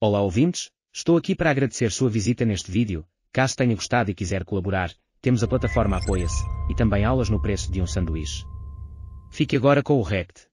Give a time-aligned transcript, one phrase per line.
[0.00, 4.44] Olá ouvintes, estou aqui para agradecer sua visita neste vídeo, caso tenha gostado e quiser
[4.44, 6.40] colaborar, temos a plataforma Apoia-se,
[6.70, 8.44] e também aulas no preço de um sanduíche.
[9.28, 10.46] Fique agora com o RECT.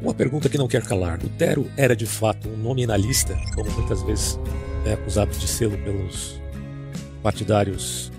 [0.00, 1.22] Uma pergunta que não quer calar.
[1.22, 4.40] Lutero era de fato um nominalista, como muitas vezes
[4.86, 6.40] é acusado de ser pelos
[7.22, 8.10] partidários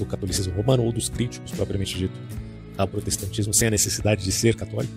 [0.00, 2.18] do catolicismo romano ou dos críticos, propriamente dito,
[2.76, 4.92] ao protestantismo, sem a necessidade de ser católico?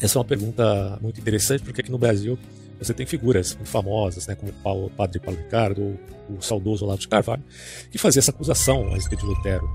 [0.00, 2.38] Essa é uma pergunta muito interessante, porque aqui no Brasil
[2.78, 4.52] você tem figuras muito famosas, né, como
[4.86, 7.42] o padre Paulo Ricardo ou o saudoso Olavo de Carvalho,
[7.90, 9.68] que fazia essa acusação a respeito de Lutero,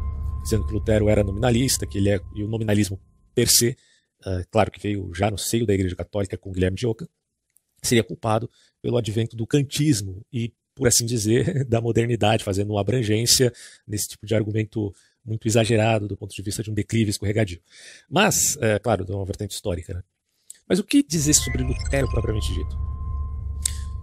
[0.44, 3.00] dizendo que Lutero era nominalista, que ele é, e o nominalismo
[3.34, 3.76] per se,
[4.26, 7.08] uh, claro que veio já no seio da Igreja Católica com Guilherme de Ockham,
[7.82, 8.50] seria culpado
[8.82, 13.52] pelo advento do kantismo e por assim dizer, da modernidade, fazendo uma abrangência
[13.88, 17.62] nesse tipo de argumento muito exagerado do ponto de vista de um declive escorregadio.
[18.10, 19.94] Mas, é, claro, de uma vertente histórica.
[19.94, 20.04] Né?
[20.68, 22.78] Mas o que dizer sobre Lutero propriamente dito?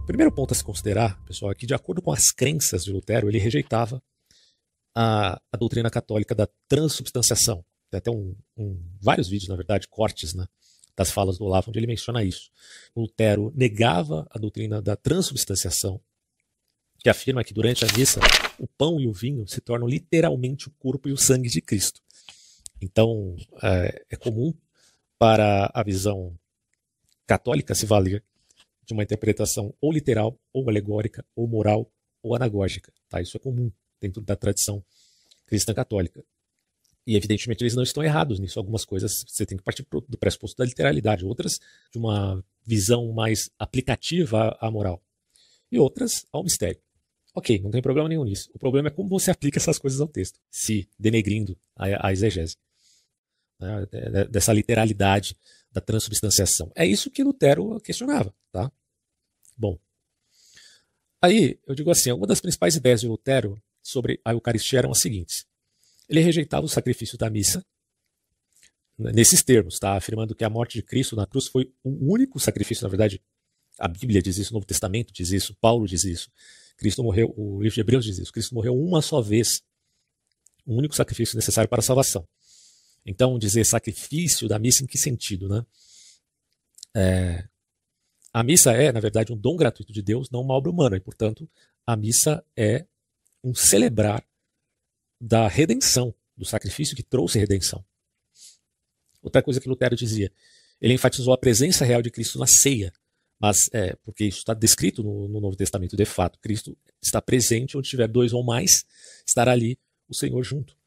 [0.05, 3.29] Primeiro ponto a se considerar, pessoal, é que de acordo com as crenças de Lutero,
[3.29, 4.01] ele rejeitava
[4.95, 7.63] a, a doutrina católica da transubstanciação.
[7.91, 10.47] Tem até um, um, vários vídeos, na verdade, cortes né,
[10.95, 12.49] das falas do Olavo, onde ele menciona isso.
[12.95, 16.01] Lutero negava a doutrina da transubstanciação
[16.99, 18.19] que afirma que durante a missa
[18.59, 22.01] o pão e o vinho se tornam literalmente o corpo e o sangue de Cristo.
[22.81, 24.53] Então, é, é comum
[25.17, 26.37] para a visão
[27.25, 28.23] católica se valer
[28.85, 31.91] de uma interpretação ou literal, ou alegórica, ou moral,
[32.23, 32.91] ou anagógica.
[33.07, 33.21] Tá?
[33.21, 34.83] Isso é comum dentro da tradição
[35.45, 36.23] cristã católica.
[37.05, 38.59] E evidentemente eles não estão errados nisso.
[38.59, 41.59] Algumas coisas você tem que partir do pressuposto da literalidade, outras
[41.91, 45.01] de uma visão mais aplicativa à moral,
[45.71, 46.79] e outras ao mistério.
[47.33, 48.49] Ok, não tem problema nenhum nisso.
[48.53, 52.57] O problema é como você aplica essas coisas ao texto, se denegrindo a, a exegese.
[53.59, 53.85] Né,
[54.29, 55.35] dessa literalidade
[55.71, 56.71] da transubstanciação.
[56.75, 58.33] É isso que Lutero questionava.
[58.51, 58.71] Tá?
[59.57, 59.77] Bom,
[61.21, 64.99] aí eu digo assim: uma das principais ideias de Lutero sobre a Eucaristia eram as
[64.99, 65.45] seguintes.
[66.07, 67.63] Ele rejeitava o sacrifício da missa,
[68.97, 69.95] né, nesses termos, tá?
[69.95, 73.21] afirmando que a morte de Cristo na cruz foi o único sacrifício, na verdade,
[73.77, 76.31] a Bíblia diz isso, o Novo Testamento diz isso, Paulo diz isso,
[76.79, 79.61] Cristo morreu, o livro de Hebreus diz isso, Cristo morreu uma só vez,
[80.65, 82.27] o único sacrifício necessário para a salvação.
[83.05, 85.65] Então, dizer sacrifício da missa em que sentido, né?
[86.95, 87.47] É,
[88.33, 90.99] a missa é, na verdade, um dom gratuito de Deus, não uma obra humana, e,
[90.99, 91.49] portanto,
[91.85, 92.85] a missa é
[93.43, 94.25] um celebrar
[95.19, 97.83] da redenção, do sacrifício que trouxe redenção.
[99.21, 100.31] Outra coisa que Lutero dizia,
[100.79, 102.93] ele enfatizou a presença real de Cristo na ceia,
[103.39, 106.37] mas é, porque isso está descrito no, no, Novo Testamento de fato.
[106.39, 108.85] Cristo está presente onde tiver dois ou mais,
[109.25, 109.79] estará ali
[110.09, 110.77] o Senhor junto.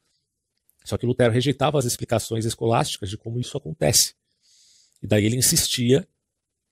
[0.85, 4.13] Só que Lutero rejeitava as explicações escolásticas de como isso acontece.
[5.01, 6.07] E daí ele insistia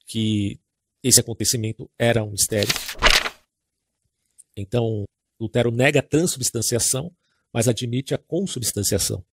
[0.05, 0.59] que
[1.01, 2.73] esse acontecimento era um mistério.
[4.55, 5.05] Então,
[5.39, 7.11] Lutero nega a transubstanciação,
[7.51, 9.25] mas admite a consubstanciação.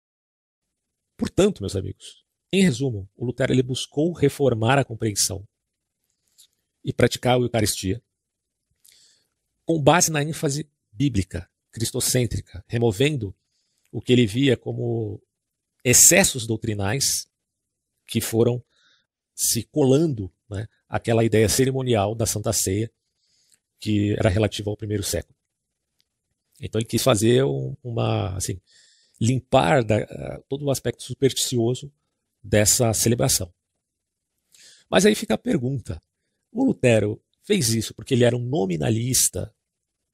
[1.17, 5.45] Portanto, meus amigos, em resumo, o Lutero ele buscou reformar a compreensão
[6.87, 8.01] e praticar a Eucaristia,
[9.65, 13.35] com base na ênfase bíblica, cristocêntrica, removendo
[13.91, 15.21] o que ele via como
[15.83, 17.29] excessos doutrinais
[18.07, 18.63] que foram
[19.35, 22.89] se colando né, àquela ideia cerimonial da Santa Ceia
[23.81, 25.35] que era relativa ao primeiro século.
[26.59, 27.43] Então ele quis fazer
[27.83, 28.61] uma, assim,
[29.19, 31.91] limpar da, todo o aspecto supersticioso
[32.41, 33.53] dessa celebração.
[34.89, 36.01] Mas aí fica a pergunta:
[36.51, 39.53] o Lutero fez isso porque ele era um nominalista,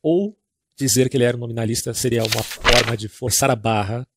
[0.02, 0.38] ou
[0.76, 4.08] dizer que ele era um nominalista seria uma forma de forçar a barra,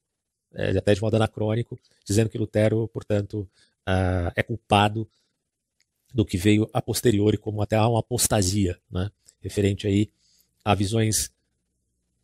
[0.55, 3.49] é, até de modo anacrônico, dizendo que Lutero, portanto,
[3.87, 5.09] uh, é culpado
[6.12, 9.10] do que veio a posteriori como até uma apostasia, né,
[9.41, 10.10] referente aí
[10.65, 11.31] a visões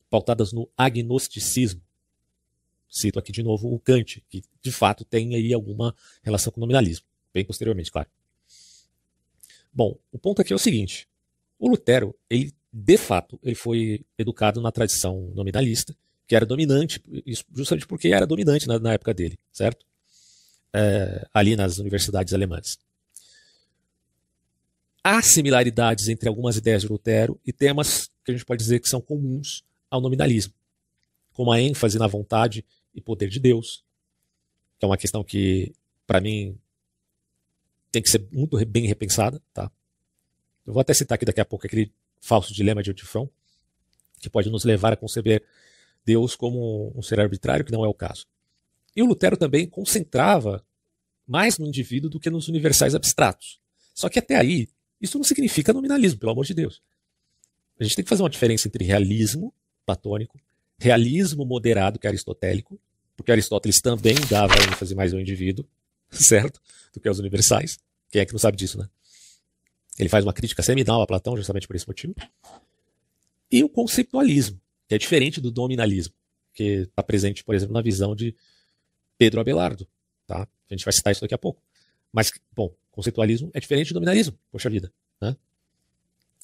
[0.08, 1.80] pautadas no agnosticismo.
[2.88, 6.62] Cito aqui de novo o Kant, que de fato tem aí alguma relação com o
[6.62, 8.08] nominalismo, bem posteriormente, claro.
[9.72, 11.08] Bom, o ponto aqui é o seguinte:
[11.58, 15.94] o Lutero, ele de fato, ele foi educado na tradição nominalista,
[16.26, 17.02] que era dominante,
[17.54, 19.84] justamente porque era dominante na, na época dele, certo?
[20.72, 22.78] É, ali nas universidades alemãs.
[25.04, 28.88] Há similaridades entre algumas ideias de Lutero e temas que a gente pode dizer que
[28.88, 30.54] são comuns ao nominalismo,
[31.34, 32.64] como a ênfase na vontade
[32.94, 33.84] e poder de Deus,
[34.78, 35.74] que é uma questão que,
[36.06, 36.56] para mim,
[37.92, 39.40] tem que ser muito bem repensada.
[39.52, 39.70] Tá?
[40.66, 43.28] Eu vou até citar aqui daqui a pouco aquele falso dilema de Otifron,
[44.18, 45.44] que pode nos levar a conceber
[46.04, 48.26] Deus como um ser arbitrário, que não é o caso.
[48.96, 50.64] E o Lutero também concentrava
[51.26, 53.60] mais no indivíduo do que nos universais abstratos.
[53.94, 54.68] Só que até aí,
[55.00, 56.82] isso não significa nominalismo, pelo amor de Deus.
[57.78, 59.52] A gente tem que fazer uma diferença entre realismo
[59.84, 60.40] platônico,
[60.78, 62.80] realismo moderado, que é aristotélico,
[63.16, 65.66] porque Aristóteles também dava ênfase mais ao indivíduo,
[66.20, 66.60] certo?
[66.92, 67.78] Do que aos universais.
[68.10, 68.88] Quem é que não sabe disso, né?
[69.98, 72.14] Ele faz uma crítica seminal a Platão justamente por esse motivo.
[73.50, 76.14] E o conceitualismo, que é diferente do nominalismo,
[76.54, 78.34] que está presente, por exemplo, na visão de
[79.18, 79.86] Pedro Abelardo.
[80.26, 80.48] Tá?
[80.70, 81.62] A gente vai citar isso daqui a pouco.
[82.12, 84.92] Mas, bom, conceitualismo é diferente do nominalismo, poxa vida.
[85.20, 85.36] Né?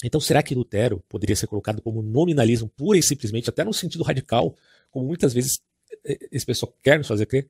[0.04, 4.04] Então, será que Lutero poderia ser colocado como nominalismo pura e simplesmente, até no sentido
[4.04, 4.54] radical,
[4.90, 5.60] como muitas vezes
[6.30, 7.48] esse pessoal quer nos fazer crer?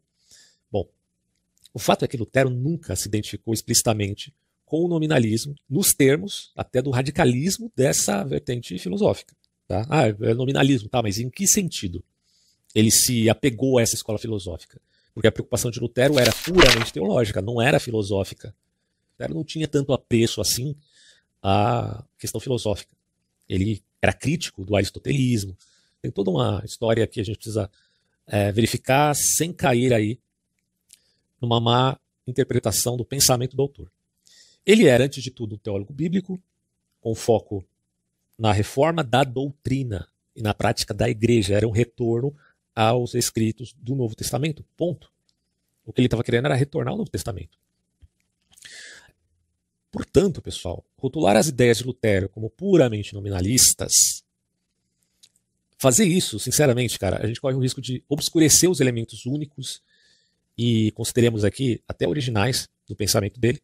[1.73, 4.33] O fato é que Lutero nunca se identificou explicitamente
[4.65, 9.35] com o nominalismo, nos termos até do radicalismo dessa vertente filosófica.
[9.67, 9.87] Tá?
[9.89, 12.05] Ah, é nominalismo, tá, mas em que sentido
[12.75, 14.81] ele se apegou a essa escola filosófica?
[15.15, 18.55] Porque a preocupação de Lutero era puramente teológica, não era filosófica.
[19.13, 20.77] Lutero não tinha tanto apreço assim
[21.43, 22.95] à questão filosófica.
[23.49, 25.57] Ele era crítico do aristotelismo.
[26.01, 27.71] Tem toda uma história que a gente precisa
[28.27, 30.19] é, verificar sem cair aí
[31.41, 33.91] numa má interpretação do pensamento do autor.
[34.65, 36.41] Ele era, antes de tudo, um teólogo bíblico,
[37.01, 37.65] com foco
[38.37, 40.07] na reforma da doutrina
[40.37, 41.55] e na prática da igreja.
[41.55, 42.35] Era um retorno
[42.75, 44.65] aos escritos do Novo Testamento.
[44.77, 45.11] Ponto.
[45.85, 47.59] O que ele estava querendo era retornar ao Novo Testamento.
[49.91, 54.23] Portanto, pessoal, rotular as ideias de Lutero como puramente nominalistas,
[55.79, 59.81] fazer isso, sinceramente, cara, a gente corre o risco de obscurecer os elementos únicos
[60.59, 63.63] e consideremos aqui até originais do pensamento dele,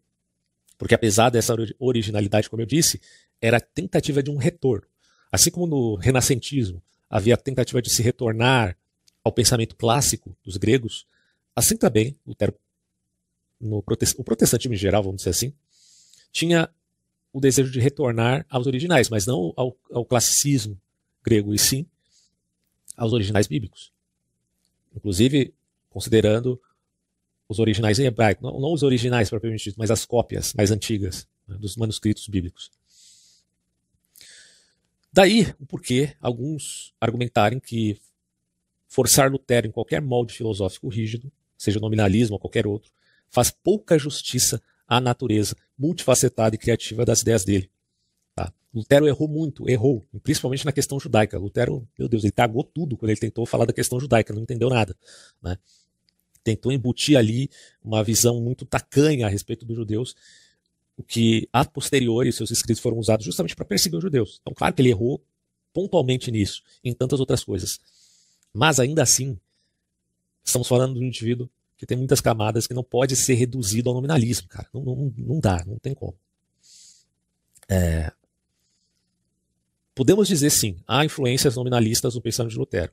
[0.79, 3.00] porque apesar dessa originalidade, como eu disse,
[3.41, 4.87] era a tentativa de um retorno.
[5.32, 6.81] Assim como no renascentismo
[7.11, 8.79] havia a tentativa de se retornar
[9.25, 11.06] ao pensamento clássico dos gregos,
[11.56, 12.55] assim também Lutero,
[13.85, 14.14] protest...
[14.17, 15.52] o protestantismo em geral, vamos dizer assim,
[16.31, 16.70] tinha
[17.32, 20.81] o desejo de retornar aos originais, mas não ao, ao classicismo
[21.25, 21.87] grego, e sim
[22.96, 23.93] aos originais bíblicos.
[24.94, 25.52] Inclusive,
[25.91, 26.61] considerando
[27.49, 31.26] os originais em hebraico, não, não os originais propriamente dito, mas as cópias mais antigas
[31.46, 32.70] né, dos manuscritos bíblicos.
[35.12, 38.00] Daí o porquê alguns argumentarem que
[38.88, 42.91] forçar Lutero em qualquer molde filosófico rígido, seja nominalismo ou qualquer outro,
[43.31, 47.70] faz pouca justiça à natureza multifacetada e criativa das ideias dele.
[48.35, 48.52] Tá?
[48.73, 51.38] Lutero errou muito, errou, principalmente na questão judaica.
[51.38, 54.69] Lutero, meu Deus, ele cagou tudo quando ele tentou falar da questão judaica, não entendeu
[54.69, 54.96] nada.
[55.43, 55.58] Né?
[56.44, 57.50] Tentou embutir ali
[57.82, 60.14] uma visão muito tacanha a respeito dos judeus,
[60.96, 64.38] o que a posteriori seus escritos foram usados justamente para perseguir os judeus.
[64.41, 65.20] Então, claro que ele errou
[65.73, 67.81] pontualmente nisso, em tantas outras coisas.
[68.52, 69.37] Mas ainda assim,
[70.44, 73.94] estamos falando de um indivíduo que tem muitas camadas que não pode ser reduzido ao
[73.94, 74.69] nominalismo, cara.
[74.73, 76.17] Não, não, não dá, não tem como.
[77.69, 78.12] É...
[79.94, 82.93] Podemos dizer sim, há influências nominalistas no pensamento de Lutero.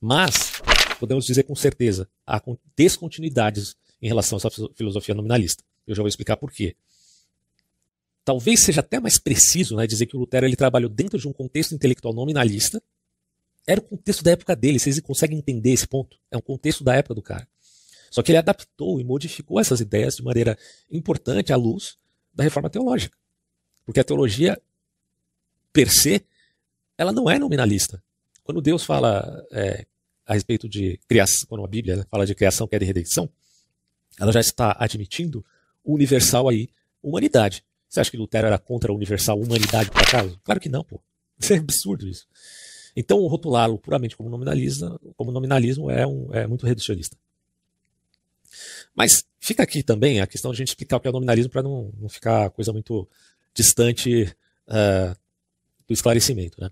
[0.00, 0.52] Mas
[0.98, 2.42] podemos dizer com certeza, há
[2.76, 5.64] descontinuidades em relação a essa filosofia nominalista.
[5.86, 6.76] Eu já vou explicar por quê.
[8.24, 11.32] Talvez seja até mais preciso né, dizer que o Lutero ele trabalhou dentro de um
[11.32, 12.82] contexto intelectual nominalista.
[13.66, 16.18] Era o contexto da época dele, vocês conseguem entender esse ponto?
[16.30, 17.48] É um contexto da época do cara.
[18.10, 20.58] Só que ele adaptou e modificou essas ideias de maneira
[20.90, 21.96] importante à luz
[22.32, 23.16] da reforma teológica.
[23.84, 24.60] Porque a teologia,
[25.72, 26.24] per se,
[26.96, 28.02] ela não é nominalista.
[28.42, 29.86] Quando Deus fala é,
[30.28, 33.30] a respeito de criação, quando a Bíblia fala de criação, queda e redenção,
[34.20, 35.42] ela já está admitindo
[35.82, 36.68] o universal aí,
[37.02, 37.64] humanidade.
[37.88, 40.38] Você acha que Lutero era contra a universal humanidade, por acaso?
[40.44, 41.00] Claro que não, pô.
[41.40, 42.26] Isso é absurdo isso.
[42.94, 47.16] Então, rotulá-lo puramente como nominalismo, como nominalismo é, um, é muito reducionista.
[48.94, 51.50] Mas fica aqui também a questão de a gente explicar o que é o nominalismo
[51.50, 53.08] para não, não ficar coisa muito
[53.54, 54.24] distante
[54.66, 55.16] uh,
[55.86, 56.60] do esclarecimento.
[56.60, 56.70] Né?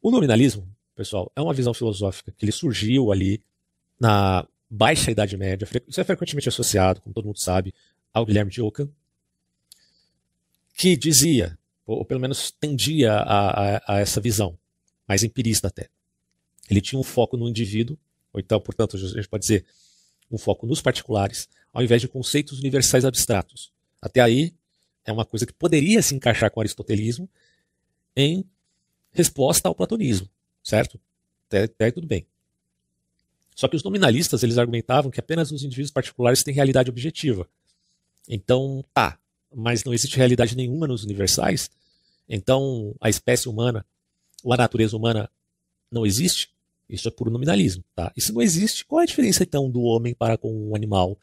[0.00, 3.40] O nominalismo, pessoal, é uma visão filosófica que ele surgiu ali
[4.00, 5.68] na baixa Idade Média.
[5.86, 7.72] Isso é frequentemente associado, como todo mundo sabe,
[8.12, 8.88] ao Guilherme de Ockham,
[10.74, 14.58] que dizia, ou pelo menos tendia a, a, a essa visão,
[15.06, 15.88] mais empirista até.
[16.68, 17.96] Ele tinha um foco no indivíduo,
[18.32, 19.64] ou então, portanto, a gente pode dizer,
[20.30, 23.70] um foco nos particulares, ao invés de conceitos universais abstratos.
[24.00, 24.52] Até aí,
[25.04, 27.28] é uma coisa que poderia se encaixar com o aristotelismo
[28.16, 28.44] em
[29.12, 30.28] resposta ao platonismo
[30.66, 31.00] certo?
[31.46, 32.26] Até, até tudo bem.
[33.54, 37.48] Só que os nominalistas eles argumentavam que apenas os indivíduos particulares têm realidade objetiva.
[38.28, 39.16] Então, tá,
[39.54, 41.70] mas não existe realidade nenhuma nos universais.
[42.28, 43.86] Então, a espécie humana,
[44.42, 45.30] ou a natureza humana,
[45.90, 46.50] não existe.
[46.88, 47.84] Isso é puro nominalismo.
[47.94, 48.12] Tá?
[48.16, 48.84] Isso não existe.
[48.84, 51.16] Qual é a diferença então do homem para com um animal?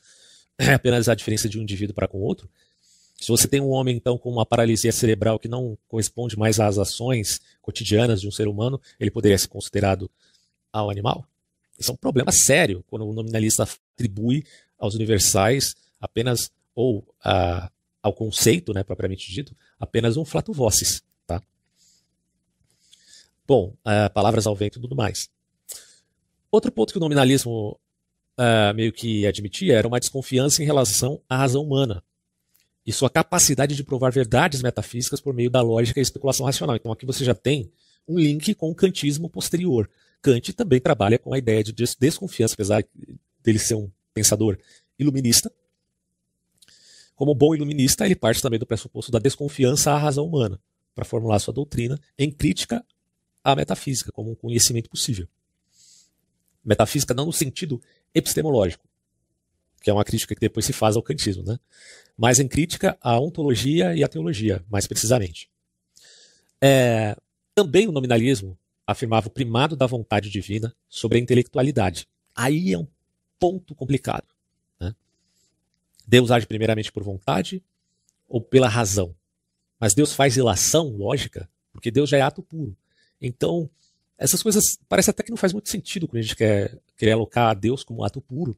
[0.56, 2.48] É apenas a diferença de um indivíduo para com outro?
[3.24, 6.78] Se você tem um homem, então, com uma paralisia cerebral que não corresponde mais às
[6.78, 10.12] ações cotidianas de um ser humano, ele poderia ser considerado
[10.74, 11.26] ao animal?
[11.80, 14.44] Isso é um problema sério quando o nominalista atribui
[14.78, 21.02] aos universais apenas, ou a, ao conceito, né, propriamente dito, apenas um flato vocis.
[21.26, 21.42] Tá?
[23.48, 25.30] Bom, uh, palavras ao vento e tudo mais.
[26.52, 27.80] Outro ponto que o nominalismo
[28.38, 32.04] uh, meio que admitia era uma desconfiança em relação à razão humana
[32.86, 36.76] e sua capacidade de provar verdades metafísicas por meio da lógica e especulação racional.
[36.76, 37.72] Então aqui você já tem
[38.08, 39.90] um link com o kantismo posterior.
[40.22, 42.84] Kant também trabalha com a ideia de desconfiança, apesar
[43.42, 44.58] dele ser um pensador
[44.98, 45.52] iluminista.
[47.16, 50.60] Como bom iluminista, ele parte também do pressuposto da desconfiança à razão humana,
[50.96, 52.86] para formular sua doutrina em crítica
[53.44, 55.28] à metafísica como um conhecimento possível.
[56.64, 57.82] Metafísica não no sentido
[58.14, 58.88] epistemológico,
[59.84, 61.60] que é uma crítica que depois se faz ao kantismo, né?
[62.18, 65.50] mas em crítica à ontologia e à teologia, mais precisamente.
[66.62, 67.18] É,
[67.54, 72.08] também o nominalismo afirmava o primado da vontade divina sobre a intelectualidade.
[72.34, 72.88] Aí é um
[73.38, 74.26] ponto complicado.
[74.80, 74.96] Né?
[76.08, 77.62] Deus age primeiramente por vontade
[78.28, 79.14] ou pela razão?
[79.78, 82.76] Mas Deus faz ilação lógica, porque Deus já é ato puro.
[83.22, 83.70] Então,
[84.18, 87.50] essas coisas parece até que não faz muito sentido quando a gente quer, querer alocar
[87.50, 88.58] a Deus como ato puro,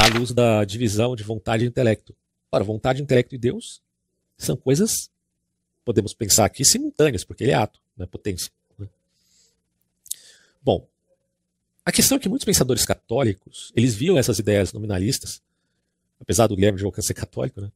[0.00, 2.16] à luz da divisão de vontade e intelecto.
[2.50, 3.82] Ora, vontade, intelecto e Deus
[4.38, 5.10] são coisas,
[5.84, 8.50] podemos pensar aqui, simultâneas, porque ele é ato, não é potência.
[8.78, 8.88] Né?
[10.62, 10.88] Bom,
[11.84, 15.42] a questão é que muitos pensadores católicos, eles viam essas ideias nominalistas,
[16.18, 17.70] apesar do Guilherme de Ockham ser católico, né,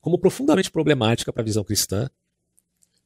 [0.00, 2.08] como profundamente problemática para a visão cristã,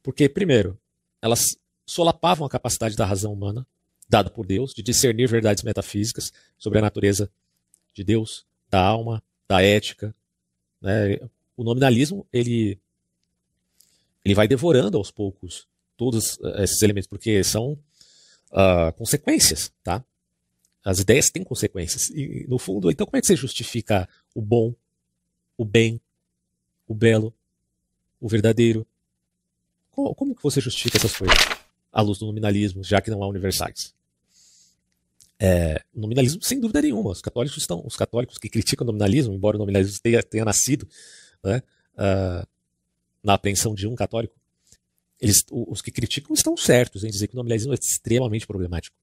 [0.01, 0.79] porque, primeiro,
[1.21, 3.67] elas solapavam a capacidade da razão humana,
[4.07, 7.29] dada por Deus, de discernir verdades metafísicas sobre a natureza
[7.93, 10.15] de Deus, da alma, da ética.
[10.81, 11.19] Né?
[11.57, 12.79] O nominalismo ele,
[14.23, 17.73] ele vai devorando aos poucos todos eh, esses elementos, porque são
[18.51, 20.03] uh, consequências, tá?
[20.83, 22.09] As ideias têm consequências.
[22.09, 24.73] E, no fundo, então, como é que você justifica o bom,
[25.55, 26.01] o bem,
[26.87, 27.31] o belo,
[28.19, 28.87] o verdadeiro?
[29.91, 31.37] Como, como que você justifica essas coisas?
[31.91, 33.93] À luz do nominalismo, já que não há universais.
[35.43, 39.57] É, nominalismo, sem dúvida nenhuma, os católicos estão, os católicos que criticam o nominalismo, embora
[39.57, 40.87] o nominalismo tenha, tenha nascido
[41.43, 41.63] né,
[41.95, 42.47] uh,
[43.23, 44.35] na apreensão de um católico,
[45.19, 48.95] eles, os que criticam estão certos em dizer que o nominalismo é extremamente problemático.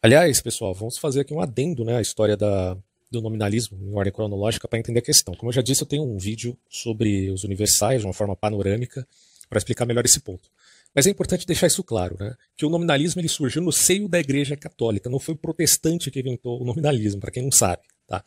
[0.00, 2.74] Aliás, pessoal, vamos fazer aqui um adendo né, à história da,
[3.10, 5.34] do nominalismo em ordem cronológica para entender a questão.
[5.34, 9.06] Como eu já disse, eu tenho um vídeo sobre os universais de uma forma panorâmica
[9.46, 10.50] para explicar melhor esse ponto.
[10.94, 12.34] Mas é importante deixar isso claro, né?
[12.56, 16.20] que o nominalismo ele surgiu no seio da Igreja Católica, não foi o protestante que
[16.20, 17.82] inventou o nominalismo, para quem não sabe.
[18.06, 18.24] Tá?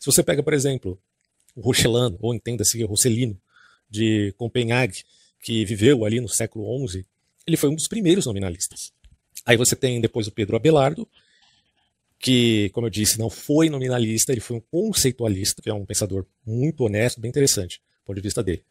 [0.00, 0.98] Se você pega, por exemplo,
[1.54, 3.38] o Rochelano, ou entenda-se Rocelino,
[3.88, 5.04] de Copenhague,
[5.40, 7.04] que viveu ali no século XI,
[7.46, 8.92] ele foi um dos primeiros nominalistas.
[9.44, 11.06] Aí você tem depois o Pedro Abelardo,
[12.18, 16.24] que, como eu disse, não foi nominalista, ele foi um conceitualista, que é um pensador
[16.46, 18.64] muito honesto, bem interessante, do ponto de vista dele.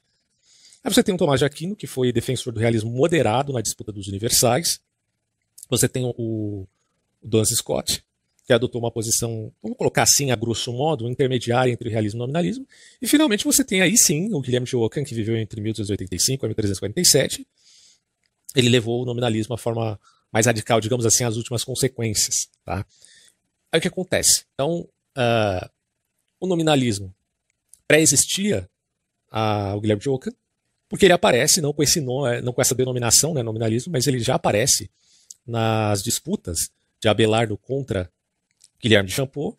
[0.84, 3.92] Aí você tem o Tomás de Aquino, que foi defensor do realismo moderado na disputa
[3.92, 4.82] dos universais.
[5.70, 6.68] Você tem o, o
[7.22, 8.04] Duns Scott,
[8.46, 12.20] que adotou uma posição, vamos colocar assim, a grosso modo, intermediária entre o realismo e
[12.20, 12.68] o nominalismo.
[13.02, 16.48] E finalmente você tem aí sim o Guilherme de Ockham, que viveu entre 1885 e
[16.50, 17.48] 1347.
[18.54, 19.98] Ele levou o nominalismo à forma
[20.32, 22.50] mais radical, digamos assim, às últimas consequências.
[22.66, 22.86] Tá?
[23.72, 24.46] Aí o que acontece?
[24.54, 24.82] Então,
[25.18, 25.70] uh,
[26.40, 27.16] o nominalismo
[27.88, 28.70] pré-existia
[29.32, 30.34] ao Guilherme de Ockham,
[30.94, 34.20] porque ele aparece não com esse nome, não com essa denominação, né, nominalismo, mas ele
[34.20, 34.92] já aparece
[35.44, 36.70] nas disputas
[37.02, 38.12] de Abelardo contra
[38.80, 39.58] Guilherme de Champeau,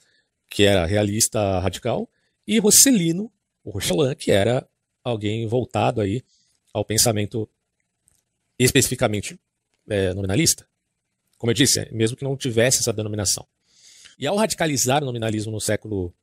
[0.48, 2.08] que era realista radical,
[2.46, 3.32] e Rosselino,
[3.64, 4.64] o Rochelan, que era
[5.02, 6.22] alguém voltado aí
[6.72, 7.48] ao pensamento
[8.56, 9.36] especificamente
[9.88, 10.64] é, nominalista.
[11.36, 13.44] Como eu disse, mesmo que não tivesse essa denominação.
[14.16, 16.14] E ao radicalizar o nominalismo no século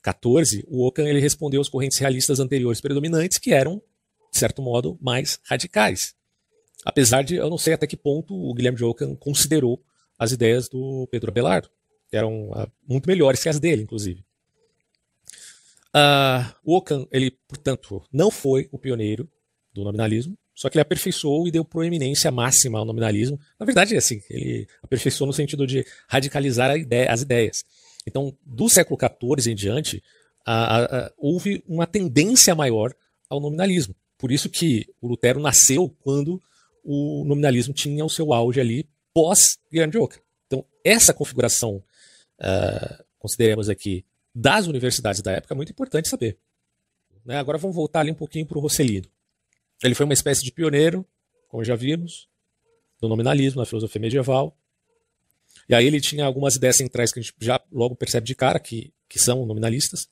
[0.00, 3.82] XIV, o Ockham ele respondeu às correntes realistas anteriores predominantes, que eram
[4.30, 6.14] de certo modo, mais radicais.
[6.84, 9.82] Apesar de eu não sei até que ponto o Guilherme de Ockham considerou
[10.18, 11.70] as ideias do Pedro Abelardo,
[12.08, 14.24] que eram uh, muito melhores que as dele, inclusive.
[15.94, 19.28] Uh, o Ockham, ele, portanto, não foi o pioneiro
[19.72, 23.38] do nominalismo, só que ele aperfeiçoou e deu proeminência máxima ao nominalismo.
[23.58, 27.64] Na verdade, assim, ele aperfeiçoou no sentido de radicalizar ideia, as ideias.
[28.06, 30.02] Então, do século XIV em diante,
[31.16, 32.94] houve uma tendência maior
[33.28, 33.94] ao nominalismo.
[34.20, 36.40] Por isso que o Lutero nasceu quando
[36.84, 40.20] o nominalismo tinha o seu auge ali pós Guilherme de Ockham.
[40.46, 41.82] Então, essa configuração,
[42.38, 46.38] uh, consideremos aqui, das universidades da época é muito importante saber.
[47.24, 47.38] Né?
[47.38, 49.08] Agora vamos voltar ali um pouquinho para o Rossellino.
[49.82, 51.04] Ele foi uma espécie de pioneiro,
[51.48, 52.28] como já vimos,
[53.00, 54.54] do nominalismo na filosofia medieval.
[55.66, 58.60] E aí ele tinha algumas ideias centrais que a gente já logo percebe de cara
[58.60, 60.08] que, que são nominalistas.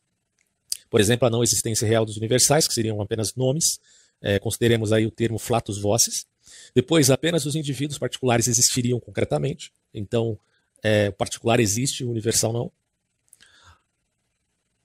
[0.90, 3.78] Por exemplo, a não existência real dos universais, que seriam apenas nomes.
[4.20, 6.26] É, consideremos aí o termo flatus vocis.
[6.74, 9.72] Depois, apenas os indivíduos particulares existiriam concretamente.
[9.92, 10.38] Então,
[10.82, 12.72] é, o particular existe, o universal não.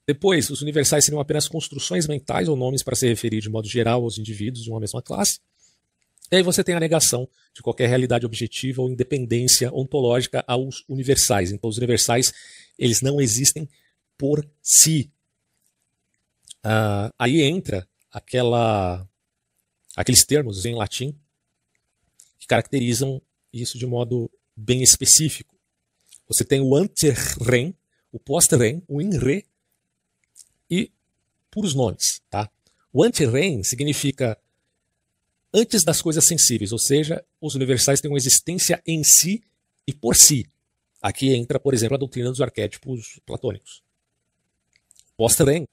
[0.06, 4.02] Depois, os universais seriam apenas construções mentais ou nomes para se referir de modo geral
[4.02, 5.40] aos indivíduos de uma mesma classe.
[6.30, 11.52] E aí você tem a negação de qualquer realidade objetiva ou independência ontológica aos universais.
[11.52, 12.32] Então, os universais,
[12.78, 13.68] eles não existem
[14.18, 15.10] por si.
[16.64, 19.06] Uh, aí entra aquela,
[19.94, 21.14] aqueles termos em latim
[22.38, 23.20] que caracterizam
[23.52, 25.54] isso de modo bem específico.
[26.26, 27.76] Você tem o ante-rem,
[28.10, 29.44] o post-rem, o in-re
[30.70, 30.90] e
[31.50, 32.22] puros nomes.
[32.30, 32.50] Tá?
[32.92, 34.38] O ante-rem significa
[35.52, 39.44] antes das coisas sensíveis, ou seja, os universais têm uma existência em si
[39.86, 40.46] e por si.
[41.02, 43.82] Aqui entra, por exemplo, a doutrina dos arquétipos platônicos.
[45.16, 45.68] Post-rem,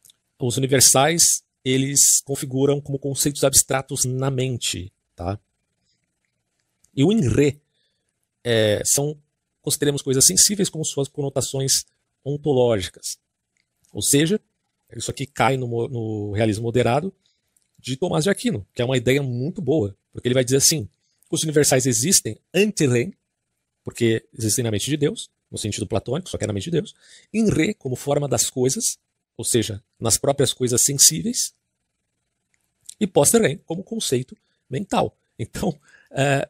[0.47, 4.91] os universais eles configuram como conceitos abstratos na mente.
[5.15, 5.39] Tá?
[6.95, 7.61] E o in-re
[8.43, 9.17] é, são,
[9.61, 11.85] consideremos coisas sensíveis como suas conotações
[12.25, 13.19] ontológicas.
[13.93, 14.39] Ou seja,
[14.95, 17.13] isso aqui cai no, no realismo moderado
[17.77, 20.87] de Tomás de Aquino, que é uma ideia muito boa, porque ele vai dizer assim:
[21.29, 23.13] os universais existem ante rem,
[23.83, 26.71] porque existem na mente de Deus, no sentido platônico, só que é na mente de
[26.71, 26.93] Deus,
[27.33, 28.97] em re, como forma das coisas,
[29.35, 31.53] ou seja, nas próprias coisas sensíveis,
[32.99, 34.35] e poster rem, como conceito
[34.69, 35.17] mental.
[35.39, 35.75] Então,
[36.11, 36.47] é,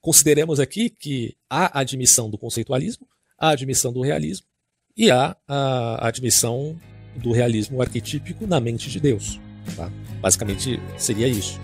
[0.00, 3.06] consideremos aqui que há admissão do conceitualismo,
[3.38, 4.46] há admissão do realismo
[4.96, 6.78] e há a admissão
[7.16, 9.38] do realismo arquetípico na mente de Deus.
[9.76, 9.90] Tá?
[10.20, 11.60] Basicamente seria isso.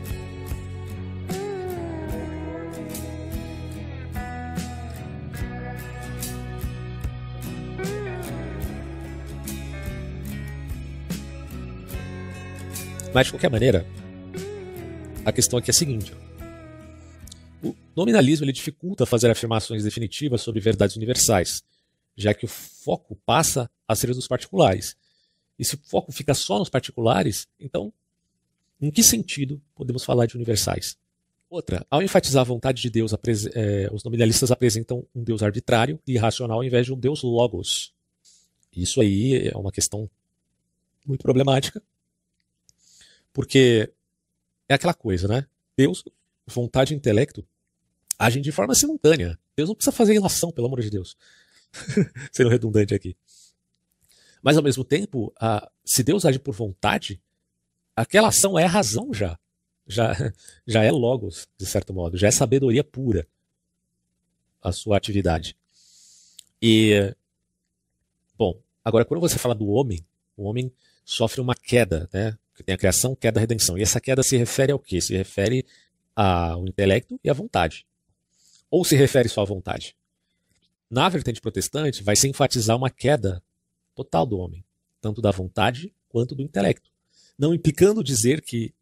[13.18, 13.84] Mas de qualquer maneira,
[15.24, 16.14] a questão aqui é a seguinte:
[17.60, 21.64] o nominalismo ele dificulta fazer afirmações definitivas sobre verdades universais,
[22.16, 24.94] já que o foco passa a ser dos particulares
[25.58, 27.92] e se o foco fica só nos particulares, então,
[28.80, 30.96] em que sentido podemos falar de universais?
[31.50, 33.12] Outra, ao enfatizar a vontade de Deus,
[33.52, 37.92] é, os nominalistas apresentam um Deus arbitrário e irracional ao invés de um Deus logos.
[38.72, 40.08] Isso aí é uma questão
[41.04, 41.82] muito problemática,
[43.38, 43.88] porque
[44.68, 45.46] é aquela coisa, né?
[45.76, 46.02] Deus,
[46.44, 47.46] vontade e intelecto
[48.18, 49.38] agem de forma simultânea.
[49.54, 51.16] Deus não precisa fazer relação, pelo amor de Deus.
[52.32, 53.16] Sendo redundante aqui.
[54.42, 57.22] Mas ao mesmo tempo, a, se Deus age por vontade,
[57.94, 59.38] aquela ação é razão já.
[59.86, 60.14] Já,
[60.66, 63.24] já é logos, de certo modo, já é sabedoria pura
[64.60, 65.56] a sua atividade.
[66.60, 67.14] E,
[68.36, 70.04] bom, agora quando você fala do homem,
[70.36, 70.72] o homem
[71.04, 72.36] sofre uma queda, né?
[72.64, 73.78] Tem a criação, queda, redenção.
[73.78, 75.00] E essa queda se refere ao quê?
[75.00, 75.64] Se refere
[76.14, 77.86] ao intelecto e à vontade.
[78.70, 79.96] Ou se refere só à vontade?
[80.90, 83.42] Na vertente protestante, vai se enfatizar uma queda
[83.94, 84.64] total do homem,
[85.00, 86.90] tanto da vontade quanto do intelecto.
[87.38, 88.74] Não implicando dizer que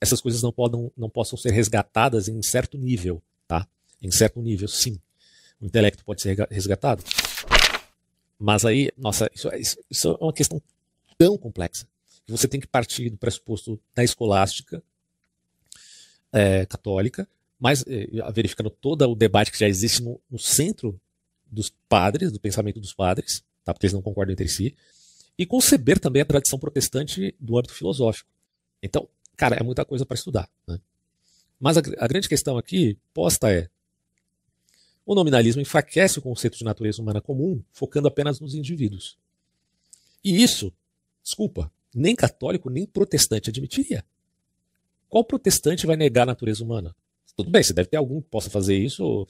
[0.00, 3.66] essas coisas não, podem, não possam ser resgatadas em certo nível, tá?
[4.02, 5.00] Em certo nível, sim.
[5.60, 7.04] O intelecto pode ser resgatado.
[8.38, 10.60] Mas aí, nossa, isso, é, isso é uma questão
[11.16, 11.86] tão complexa
[12.26, 14.82] você tem que partir do pressuposto da escolástica
[16.32, 21.00] é, católica, mas é, verificando todo o debate que já existe no, no centro
[21.46, 23.72] dos padres, do pensamento dos padres, tá?
[23.74, 24.74] porque eles não concordam entre si,
[25.38, 28.30] e conceber também a tradição protestante do âmbito filosófico.
[28.82, 30.48] Então, cara, é muita coisa para estudar.
[30.66, 30.80] Né?
[31.58, 33.68] Mas a, a grande questão aqui posta é:
[35.04, 39.16] o nominalismo enfraquece o conceito de natureza humana comum, focando apenas nos indivíduos.
[40.24, 40.72] E isso,
[41.22, 44.04] desculpa, nem católico nem protestante admitiria.
[45.08, 46.94] Qual protestante vai negar a natureza humana?
[47.36, 49.26] Tudo bem, você deve ter algum que possa fazer isso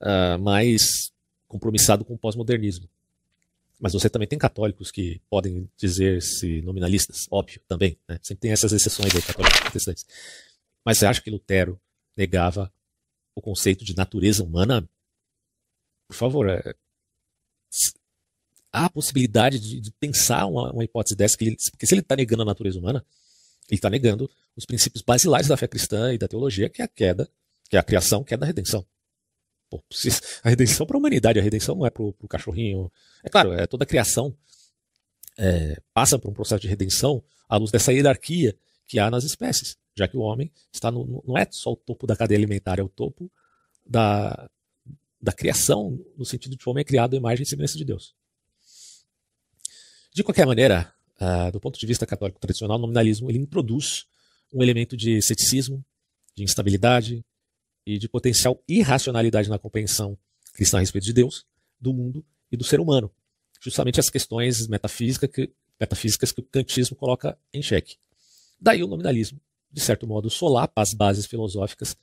[0.00, 1.12] uh, mais
[1.48, 2.88] compromissado com o pós-modernismo.
[3.78, 7.98] Mas você também tem católicos que podem dizer-se nominalistas, óbvio, também.
[8.08, 8.18] Né?
[8.22, 10.06] Sempre tem essas exceções aí, católicos protestantes.
[10.84, 11.80] Mas você acha que Lutero
[12.16, 12.72] negava
[13.34, 14.88] o conceito de natureza humana?
[16.06, 16.74] Por favor, é...
[18.72, 22.00] há a possibilidade de, de pensar uma, uma, hipótese dessa, que ele, porque se ele
[22.00, 23.04] está negando a natureza humana,
[23.68, 26.88] ele está negando os princípios basilares da fé cristã e da teologia, que é a
[26.88, 27.28] queda,
[27.68, 28.84] que é a criação, que é a redenção.
[29.70, 29.82] Pô,
[30.42, 32.90] a redenção para a humanidade, a redenção não é para o cachorrinho.
[33.22, 34.34] É claro, é toda a criação
[35.38, 38.56] é, passa por um processo de redenção à luz dessa hierarquia
[38.86, 42.06] que há nas espécies, já que o homem está no, não é só o topo
[42.06, 43.30] da cadeia alimentar, é o topo
[43.86, 44.50] da,
[45.20, 47.84] da criação, no sentido de que o homem é criado à imagem e semelhança de
[47.84, 48.14] Deus.
[50.14, 54.06] De qualquer maneira, uh, do ponto de vista católico tradicional, o nominalismo ele introduz
[54.52, 55.82] um elemento de ceticismo,
[56.36, 57.24] de instabilidade
[57.86, 60.16] e de potencial irracionalidade na compreensão
[60.52, 61.46] cristã a respeito de Deus,
[61.80, 63.10] do mundo e do ser humano.
[63.58, 67.96] Justamente as questões metafísicas que, metafísicas que o kantismo coloca em xeque.
[68.60, 69.40] Daí o nominalismo,
[69.72, 71.96] de certo modo, solapa as bases filosóficas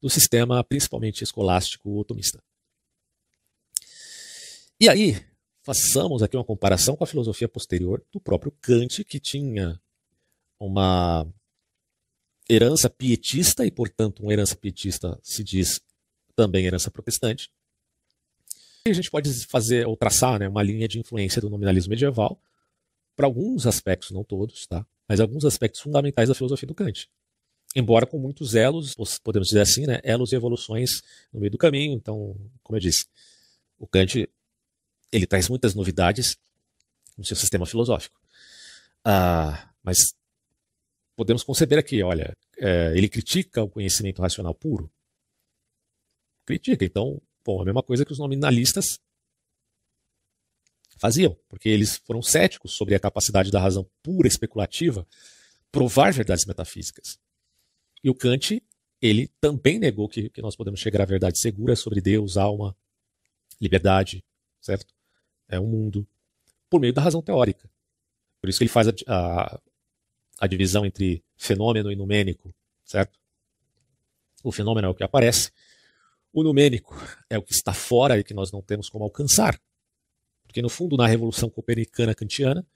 [0.00, 2.42] do sistema, principalmente escolástico otomista.
[4.80, 5.22] E aí,
[5.70, 9.80] façamos aqui uma comparação com a filosofia posterior do próprio Kant, que tinha
[10.58, 11.24] uma
[12.48, 15.80] herança pietista, e portanto, uma herança pietista se diz
[16.34, 17.48] também herança protestante.
[18.84, 22.40] E a gente pode fazer ou traçar né, uma linha de influência do nominalismo medieval
[23.14, 24.84] para alguns aspectos, não todos, tá?
[25.08, 27.08] mas alguns aspectos fundamentais da filosofia do Kant.
[27.76, 31.02] Embora com muitos elos, podemos dizer assim, né, elos e evoluções
[31.32, 31.92] no meio do caminho.
[31.92, 33.06] Então, como eu disse,
[33.78, 34.28] o Kant
[35.12, 36.36] ele traz muitas novidades
[37.16, 38.20] no seu sistema filosófico.
[39.04, 40.14] Ah, mas
[41.16, 44.90] podemos conceber aqui, olha, é, ele critica o conhecimento racional puro.
[46.44, 48.98] Critica, então, bom, a mesma coisa que os nominalistas
[50.98, 55.06] faziam, porque eles foram céticos sobre a capacidade da razão pura especulativa
[55.72, 57.18] provar verdades metafísicas.
[58.02, 58.62] E o Kant,
[59.00, 62.76] ele também negou que, que nós podemos chegar à verdade segura sobre Deus, alma,
[63.60, 64.24] liberdade,
[64.60, 64.94] certo?
[65.50, 66.06] É um mundo,
[66.68, 67.68] por meio da razão teórica.
[68.40, 69.60] Por isso que ele faz a, a,
[70.40, 73.18] a divisão entre fenômeno e numênico, certo?
[74.42, 75.50] O fenômeno é o que aparece,
[76.32, 76.94] o numênico
[77.28, 79.60] é o que está fora e que nós não temos como alcançar.
[80.44, 82.66] Porque, no fundo, na revolução copernicana kantiana,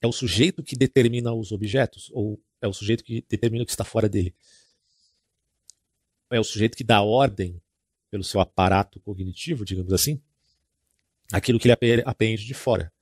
[0.00, 3.72] é o sujeito que determina os objetos, ou é o sujeito que determina o que
[3.72, 4.34] está fora dele.
[6.30, 7.60] É o sujeito que dá ordem
[8.10, 10.20] pelo seu aparato cognitivo, digamos assim,
[11.34, 12.92] aquilo que ele aprende de fora.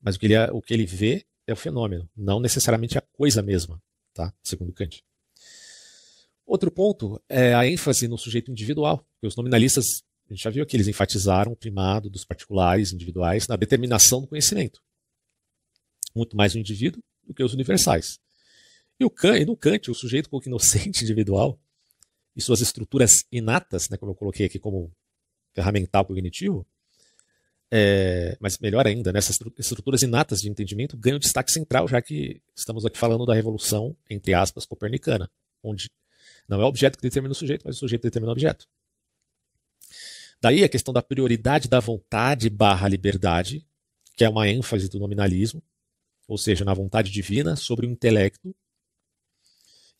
[0.00, 3.42] Mas o que ele, o que ele vê é o fenômeno, não necessariamente a coisa
[3.42, 3.82] mesma,
[4.14, 4.32] tá?
[4.42, 5.02] segundo Kant.
[6.46, 9.04] Outro ponto é a ênfase no sujeito individual.
[9.20, 13.56] Os nominalistas, a gente já viu que eles enfatizaram o primado dos particulares individuais na
[13.56, 14.80] determinação do conhecimento.
[16.14, 18.20] Muito mais o indivíduo do que os universais.
[18.98, 21.58] E, o Kant, e no Kant, o sujeito inocente individual
[22.36, 24.92] e suas estruturas inatas, né, como eu coloquei aqui como
[25.52, 26.64] ferramental cognitivo,
[27.70, 29.18] é, mas melhor ainda, né,
[29.58, 34.34] estruturas inatas de entendimento ganham destaque central, já que estamos aqui falando da revolução, entre
[34.34, 35.30] aspas, copernicana,
[35.62, 35.90] onde
[36.48, 38.68] não é o objeto que determina o sujeito, mas o sujeito determina o objeto.
[40.40, 43.66] Daí a questão da prioridade da vontade barra liberdade,
[44.16, 45.62] que é uma ênfase do nominalismo,
[46.28, 48.54] ou seja, na vontade divina sobre o intelecto,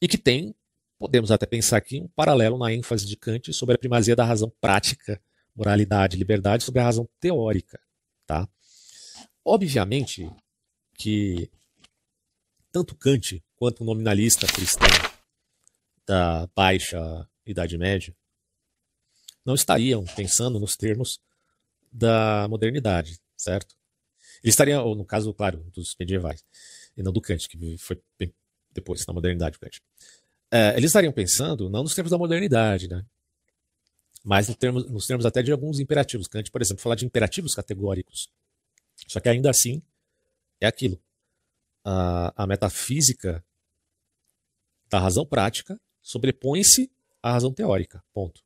[0.01, 0.55] e que tem,
[0.99, 4.53] podemos até pensar aqui, um paralelo na ênfase de Kant sobre a primazia da razão
[4.61, 5.21] prática
[5.57, 7.81] moralidade, liberdade sobre a razão teórica,
[8.27, 8.49] tá?
[9.45, 10.31] Obviamente
[10.95, 11.51] que
[12.71, 14.89] tanto Kant quanto o nominalista cristão
[16.07, 18.15] da baixa Idade Média
[19.45, 21.21] não estariam pensando nos termos
[21.91, 23.77] da modernidade, certo?
[24.43, 26.45] Eles estariam, ou no caso, claro, dos medievais,
[26.97, 28.01] e não do Kant, que foi
[28.73, 29.81] depois, na modernidade, Kant.
[30.51, 33.05] É, eles estariam pensando não nos termos da modernidade, né?
[34.27, 36.27] Mas termos, nos termos até de alguns imperativos.
[36.27, 38.29] Kant, por exemplo, falar de imperativos categóricos.
[39.07, 39.81] Só que ainda assim
[40.61, 41.01] é aquilo.
[41.85, 43.45] A, a metafísica
[44.89, 46.91] da razão prática sobrepõe-se
[47.23, 48.03] à razão teórica.
[48.13, 48.43] Ponto.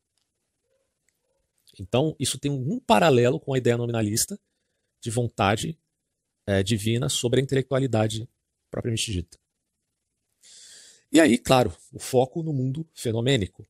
[1.78, 4.38] Então, isso tem um paralelo com a ideia nominalista
[5.00, 5.78] de vontade
[6.44, 8.28] é, divina sobre a intelectualidade
[8.70, 9.38] propriamente dita.
[11.10, 13.66] E aí, claro, o foco no mundo fenomênico,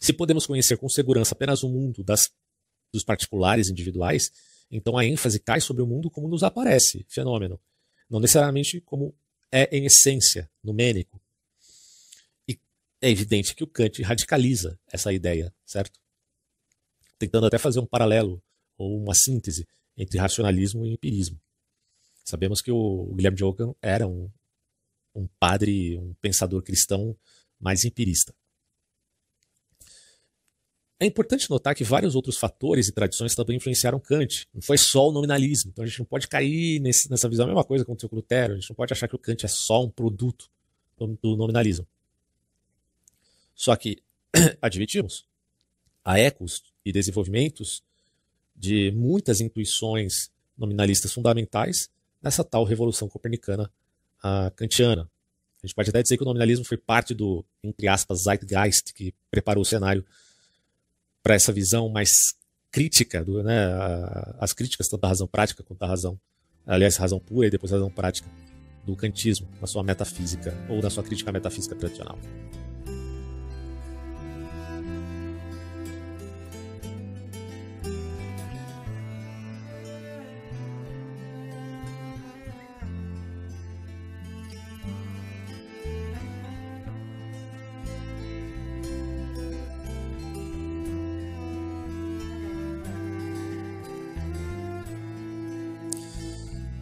[0.00, 2.30] se podemos conhecer com segurança apenas o mundo das,
[2.92, 4.30] dos particulares individuais,
[4.70, 7.60] então a ênfase cai sobre o mundo como nos aparece, fenômeno,
[8.08, 9.14] não necessariamente como
[9.50, 11.20] é em essência, numênico.
[12.48, 12.58] E
[13.00, 16.00] é evidente que o Kant radicaliza essa ideia, certo?
[17.18, 18.42] Tentando até fazer um paralelo
[18.76, 21.40] ou uma síntese entre racionalismo e empirismo.
[22.24, 24.28] Sabemos que o Guilherme de Ockham era um,
[25.14, 27.16] um padre, um pensador cristão
[27.58, 28.34] mais empirista.
[30.98, 34.48] É importante notar que vários outros fatores e tradições também influenciaram Kant.
[34.54, 35.70] Não foi só o nominalismo.
[35.70, 37.44] Então a gente não pode cair nesse, nessa visão.
[37.44, 38.54] A mesma coisa aconteceu com Lutero.
[38.54, 40.50] A gente não pode achar que o Kant é só um produto
[40.96, 41.86] do, nominalismo.
[43.54, 44.02] Só que,
[44.60, 45.26] admitimos,
[46.02, 47.82] há ecos e desenvolvimentos
[48.54, 51.90] de muitas intuições nominalistas fundamentais
[52.22, 53.70] nessa tal revolução copernicana
[54.24, 55.10] uh, kantiana.
[55.62, 59.12] A gente pode até dizer que o nominalismo foi parte do, entre aspas, zeitgeist que
[59.30, 60.04] preparou o cenário
[61.26, 62.08] para essa visão mais
[62.70, 63.56] crítica, do, né,
[64.38, 66.16] as críticas tanto da razão prática quanto da razão,
[66.64, 68.30] aliás, razão pura e depois razão prática
[68.84, 72.16] do kantismo na sua metafísica ou na sua crítica metafísica tradicional.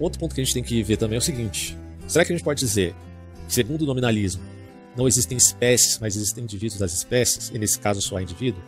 [0.05, 1.75] Outro ponto que a gente tem que ver também é o seguinte:
[2.07, 2.95] será que a gente pode dizer,
[3.49, 4.43] segundo o nominalismo,
[4.95, 8.63] não existem espécies, mas existem indivíduos das espécies, e nesse caso só há indivíduo?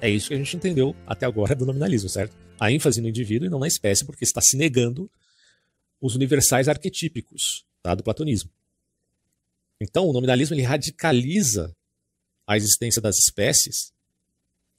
[0.00, 2.34] É isso que a gente entendeu até agora do nominalismo, certo?
[2.58, 5.10] A ênfase no indivíduo e não na espécie, porque está se negando
[6.00, 8.50] os universais arquetípicos tá, do platonismo.
[9.78, 11.76] Então, o nominalismo ele radicaliza
[12.46, 13.92] a existência das espécies,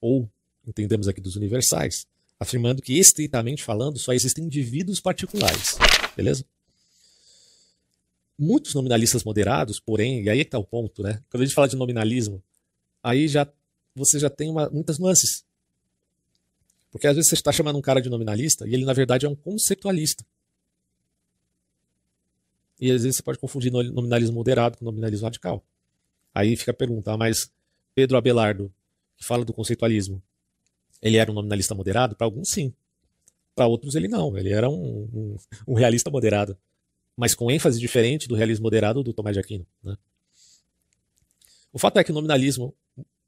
[0.02, 0.28] ou
[0.66, 2.08] entendemos aqui dos universais,
[2.44, 5.78] afirmando que, estritamente falando, só existem indivíduos particulares.
[6.16, 6.46] Beleza?
[8.38, 11.22] Muitos nominalistas moderados, porém, e aí é que está o ponto, né?
[11.30, 12.44] Quando a gente fala de nominalismo,
[13.02, 13.48] aí já
[13.96, 15.44] você já tem uma, muitas nuances.
[16.92, 19.30] Porque às vezes você está chamando um cara de nominalista e ele, na verdade, é
[19.30, 20.26] um conceptualista.
[22.80, 25.64] E às vezes você pode confundir nominalismo moderado com nominalismo radical.
[26.34, 27.52] Aí fica a pergunta, ah, mas
[27.96, 28.74] Pedro Abelardo,
[29.16, 30.22] que fala do conceitualismo,
[31.04, 32.16] ele era um nominalista moderado?
[32.16, 32.74] Para alguns, sim.
[33.54, 34.36] Para outros, ele não.
[34.38, 35.38] Ele era um, um,
[35.68, 36.58] um, realista moderado.
[37.16, 39.68] Mas com ênfase diferente do realismo moderado do Tomás de Aquino.
[39.84, 39.98] Né?
[41.74, 42.74] O fato é que o nominalismo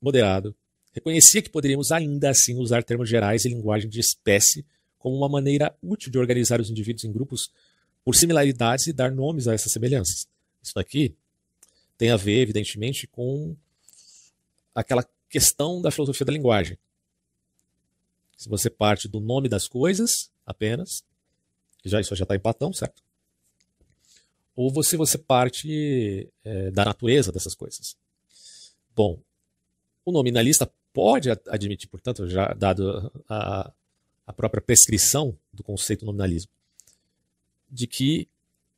[0.01, 0.55] moderado
[0.93, 4.65] reconhecia que poderíamos ainda assim usar termos gerais e linguagem de espécie
[4.97, 7.51] como uma maneira útil de organizar os indivíduos em grupos
[8.05, 10.27] por similaridades e dar nomes a essas semelhanças.
[10.63, 11.13] Isso daqui
[11.97, 13.55] tem a ver, evidentemente, com
[14.73, 16.77] aquela questão da filosofia da linguagem.
[18.35, 21.03] Se você parte do nome das coisas apenas,
[21.83, 23.01] já isso já está em Platão, certo?
[24.55, 27.95] Ou se você parte é, da natureza dessas coisas.
[28.95, 29.19] Bom,
[30.03, 33.71] o nominalista pode admitir, portanto, já dado a,
[34.25, 36.51] a própria prescrição do conceito nominalismo,
[37.69, 38.29] de que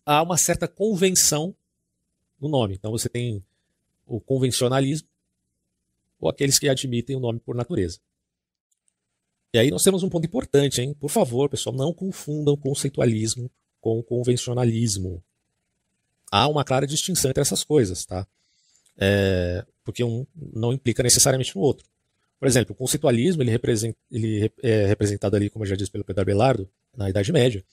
[0.05, 1.55] há uma certa convenção
[2.39, 2.75] no nome.
[2.75, 3.43] Então você tem
[4.05, 5.07] o convencionalismo
[6.19, 7.99] ou aqueles que admitem o nome por natureza.
[9.53, 10.93] E aí nós temos um ponto importante, hein?
[10.93, 15.23] Por favor, pessoal, não confundam conceitualismo com convencionalismo.
[16.31, 18.27] Há uma clara distinção entre essas coisas, tá?
[18.97, 21.85] É, porque um não implica necessariamente no outro.
[22.39, 26.03] Por exemplo, o conceitualismo ele, representa, ele é representado ali, como eu já disse pelo
[26.03, 27.63] Pedro Abelardo, na Idade Média,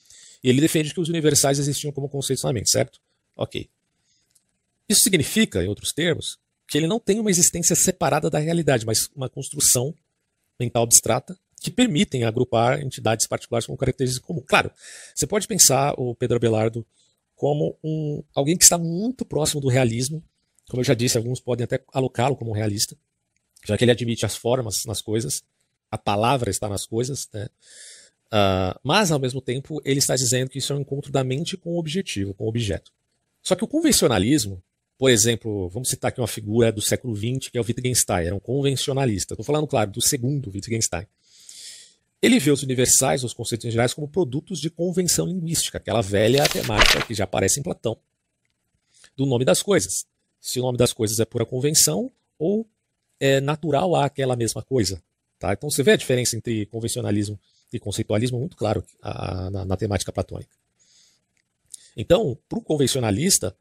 [0.43, 2.99] e ele defende que os universais existiam como conceitos na mente, certo?
[3.35, 3.67] Ok.
[4.87, 9.09] Isso significa, em outros termos, que ele não tem uma existência separada da realidade, mas
[9.15, 9.93] uma construção
[10.59, 14.45] mental abstrata que permitem agrupar entidades particulares com características comuns.
[14.47, 14.71] Claro,
[15.15, 16.85] você pode pensar o Pedro Abelardo
[17.35, 20.23] como um, alguém que está muito próximo do realismo.
[20.69, 22.95] Como eu já disse, alguns podem até alocá-lo como um realista,
[23.65, 25.41] já que ele admite as formas nas coisas,
[25.89, 27.47] a palavra está nas coisas, né?
[28.27, 31.57] Uh, mas, ao mesmo tempo, ele está dizendo que isso é um encontro da mente
[31.57, 32.91] com o objetivo, com o objeto.
[33.41, 34.61] Só que o convencionalismo,
[34.99, 38.35] por exemplo, vamos citar aqui uma figura do século XX, que é o Wittgenstein, era
[38.35, 39.33] um convencionalista.
[39.33, 41.07] Estou falando, claro, do segundo Wittgenstein.
[42.25, 47.05] Ele vê os universais, os conceitos gerais, como produtos de convenção linguística, aquela velha temática
[47.05, 47.95] que já aparece em Platão,
[49.15, 50.07] do nome das coisas.
[50.41, 52.67] Se o nome das coisas é pura convenção ou
[53.19, 54.99] é natural a aquela mesma coisa.
[55.37, 55.53] Tá?
[55.53, 57.39] Então você vê a diferença entre convencionalismo
[57.71, 60.49] e conceitualismo muito claro a, a, na, na temática platônica.
[61.95, 63.55] Então, para o convencionalista,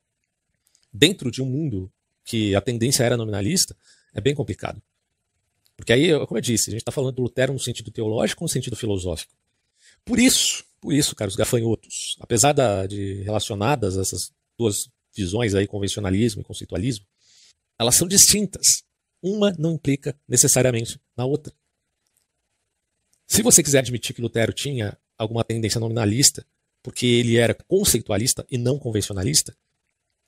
[0.91, 1.91] dentro de um mundo
[2.23, 3.75] que a tendência era nominalista,
[4.13, 4.81] é bem complicado.
[5.79, 8.49] Porque aí, como eu disse, a gente está falando do Lutero no sentido teológico no
[8.49, 9.33] sentido filosófico.
[10.03, 16.41] Por isso, por isso, caros gafanhotos, apesar da, de relacionadas essas duas visões aí, convencionalismo
[16.41, 17.05] e conceitualismo,
[17.79, 18.83] elas são distintas.
[19.21, 21.53] Uma não implica necessariamente na outra.
[23.25, 26.45] Se você quiser admitir que Lutero tinha alguma tendência nominalista,
[26.83, 29.55] porque ele era conceitualista e não convencionalista,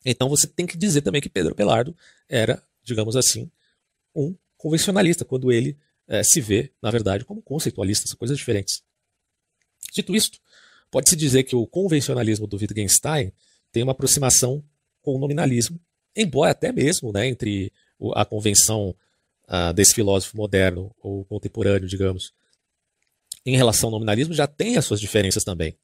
[0.05, 1.93] então você tem que dizer também que Pedro Pelardo
[2.29, 3.51] era, digamos assim,
[4.15, 5.75] um convencionalista, quando ele
[6.07, 8.83] é, se vê, na verdade, como conceitualista, são coisas diferentes.
[9.91, 10.39] Dito isto,
[10.91, 13.33] pode-se dizer que o convencionalismo do Wittgenstein
[13.71, 14.63] tem uma aproximação
[15.01, 15.79] com o nominalismo,
[16.15, 17.73] embora até mesmo né, entre
[18.13, 18.95] a convenção
[19.47, 22.31] uh, desse filósofo moderno ou contemporâneo, digamos,
[23.43, 25.75] em relação ao nominalismo já tem as suas diferenças também,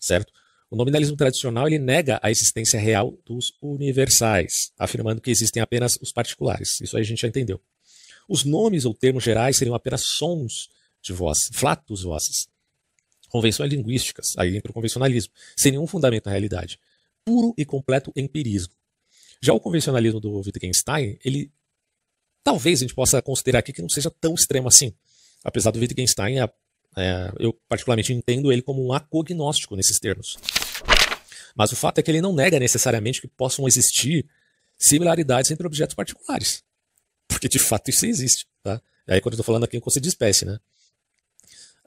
[0.00, 0.32] certo?
[0.68, 6.10] O nominalismo tradicional ele nega a existência real dos universais, afirmando que existem apenas os
[6.10, 6.80] particulares.
[6.80, 7.62] Isso aí a gente já entendeu.
[8.28, 10.68] Os nomes ou termos gerais seriam apenas sons
[11.02, 12.48] de voz, flatos vozes.
[13.28, 16.78] Convenções linguísticas, aí entra o convencionalismo, sem nenhum fundamento na realidade.
[17.24, 18.72] Puro e completo empirismo.
[19.40, 21.50] Já o convencionalismo do Wittgenstein, ele
[22.42, 24.94] talvez a gente possa considerar aqui que não seja tão extremo assim.
[25.44, 26.48] Apesar do Wittgenstein, é,
[26.96, 30.36] é, eu particularmente entendo ele como um acognóstico nesses termos.
[31.54, 34.26] Mas o fato é que ele não nega necessariamente que possam existir
[34.78, 36.62] similaridades entre objetos particulares.
[37.28, 38.46] Porque de fato isso existe.
[38.62, 38.80] Tá?
[39.06, 40.58] Aí quando eu estou falando aqui em conceito de espécie, né?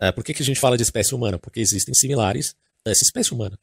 [0.02, 1.38] É, por que, que a gente fala de espécie humana?
[1.38, 3.60] Porque existem similares nessa espécie humana.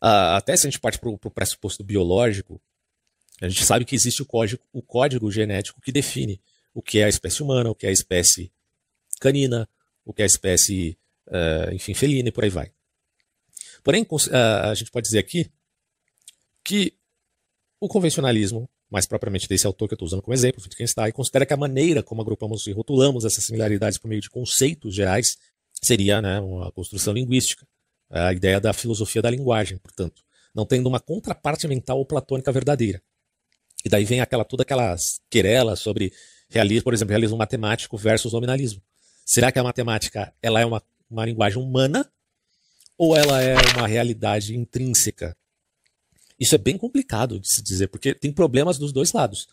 [0.00, 2.60] Ah, até se a gente parte para o pressuposto biológico,
[3.40, 6.40] a gente sabe que existe o código, o código genético que define
[6.74, 8.52] o que é a espécie humana, o que é a espécie
[9.20, 9.68] canina,
[10.04, 12.72] o que é a espécie, uh, enfim, felina e por aí vai.
[13.82, 15.50] Porém, a gente pode dizer aqui
[16.64, 16.94] que
[17.80, 21.52] o convencionalismo, mais propriamente desse autor que eu estou usando como exemplo, Wittgenstein, considera que
[21.52, 25.36] a maneira como agrupamos e rotulamos essas similaridades por meio de conceitos gerais
[25.82, 27.66] seria né, uma construção linguística,
[28.10, 30.22] a ideia da filosofia da linguagem, portanto,
[30.54, 33.02] não tendo uma contraparte mental ou platônica verdadeira.
[33.84, 36.12] E daí vem aquela toda aquelas querelas sobre
[36.48, 38.82] realismo, por exemplo, realismo matemático versus nominalismo.
[39.24, 42.10] Será que a matemática ela é uma, uma linguagem humana
[42.96, 45.36] ou ela é uma realidade intrínseca?
[46.38, 49.48] Isso é bem complicado de se dizer, porque tem problemas dos dois lados.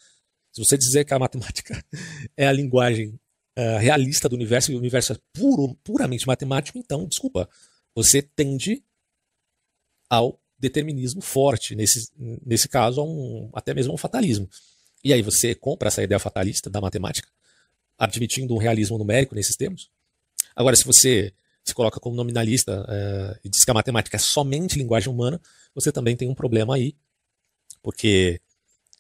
[0.52, 1.84] Se você dizer que a matemática
[2.38, 3.20] é a linguagem
[3.58, 7.50] uh, realista do universo e o universo é puro, puramente matemático, então, desculpa,
[7.94, 8.84] você tende
[10.10, 12.10] ao determinismo forte, nesse,
[12.46, 14.50] nesse caso, um, até mesmo um fatalismo.
[15.04, 17.28] E aí você compra essa ideia fatalista da matemática,
[17.98, 19.90] admitindo um realismo numérico nesses termos.
[20.56, 21.34] Agora, se você
[21.66, 25.42] se coloca como nominalista é, e diz que a matemática é somente linguagem humana,
[25.74, 26.96] você também tem um problema aí,
[27.82, 28.40] porque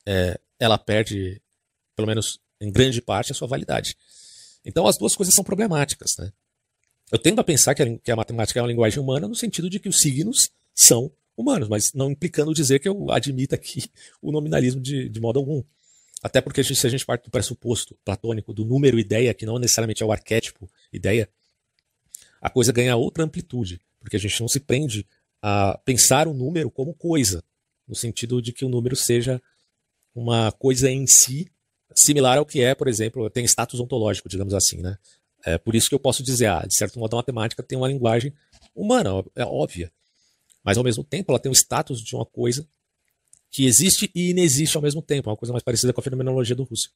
[0.06, 1.42] é, ela perde,
[1.96, 3.96] pelo menos em grande parte, a sua validade.
[4.66, 6.18] Então as duas coisas são problemáticas.
[6.18, 6.34] Né?
[7.12, 9.70] Eu tendo a pensar que a, que a matemática é uma linguagem humana no sentido
[9.70, 13.84] de que os signos são humanos, mas não implicando dizer que eu admita aqui
[14.22, 15.64] o nominalismo de, de modo algum.
[16.24, 20.02] Até porque se a gente parte do pressuposto platônico do número ideia, que não necessariamente
[20.02, 21.30] é o arquétipo ideia,
[22.42, 25.06] a coisa ganha outra amplitude, porque a gente não se prende
[25.42, 27.44] a pensar o número como coisa,
[27.88, 29.42] no sentido de que o número seja
[30.14, 31.52] uma coisa em si,
[31.94, 34.98] similar ao que é, por exemplo, tem status ontológico, digamos assim, né?
[35.46, 37.88] É por isso que eu posso dizer, ah, de certo modo a matemática tem uma
[37.88, 38.34] linguagem
[38.74, 39.92] humana, é óbvia,
[40.64, 42.68] mas ao mesmo tempo ela tem o status de uma coisa
[43.52, 46.64] que existe e inexiste ao mesmo tempo, uma coisa mais parecida com a fenomenologia do
[46.64, 46.92] Russell.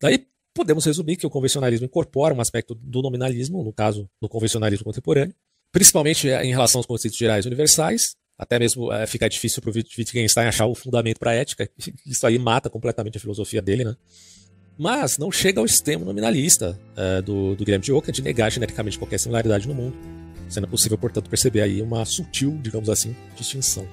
[0.00, 4.84] Daí podemos resumir que o convencionalismo incorpora um aspecto do nominalismo, no caso do convencionalismo
[4.84, 5.34] contemporâneo,
[5.72, 9.74] principalmente eh, em relação aos conceitos gerais universais, até mesmo é, fica difícil para o
[9.74, 11.68] Wittgenstein achar o fundamento para a ética,
[12.06, 13.96] isso aí mata completamente a filosofia dele, né?
[14.76, 18.98] Mas não chega ao extremo nominalista é, do, do Guilherme de Ockham de negar geneticamente
[18.98, 19.96] qualquer similaridade no mundo,
[20.48, 23.86] sendo possível, portanto, perceber aí uma sutil, digamos assim, distinção.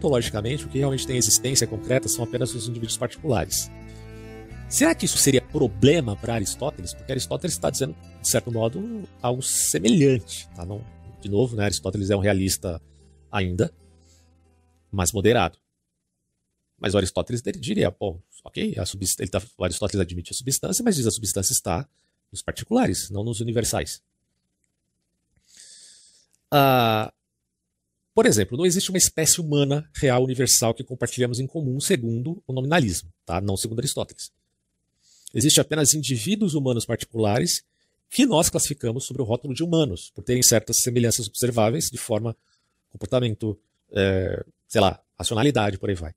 [0.00, 3.70] Ontologicamente, o que realmente tem existência concreta são apenas os indivíduos particulares.
[4.68, 6.94] Será que isso seria problema para Aristóteles?
[6.94, 10.48] Porque Aristóteles está dizendo, de certo modo, algo semelhante.
[10.54, 10.64] Tá?
[10.64, 10.82] Não,
[11.20, 12.80] de novo, né, Aristóteles é um realista
[13.30, 13.72] ainda,
[14.90, 15.58] mas moderado.
[16.78, 18.74] Mas o Aristóteles diria, bom, ok,
[19.18, 21.86] ele tá, o Aristóteles admite a substância, mas diz a substância está
[22.32, 24.00] nos particulares, não nos universais.
[26.50, 27.12] Ah,
[28.20, 32.52] por exemplo, não existe uma espécie humana real universal que compartilhamos em comum segundo o
[32.52, 33.40] nominalismo, tá?
[33.40, 34.30] não segundo Aristóteles.
[35.32, 37.64] Existem apenas indivíduos humanos particulares
[38.10, 42.36] que nós classificamos sob o rótulo de humanos, por terem certas semelhanças observáveis de forma,
[42.90, 43.58] comportamento,
[43.90, 46.12] é, sei lá, racionalidade, por aí vai.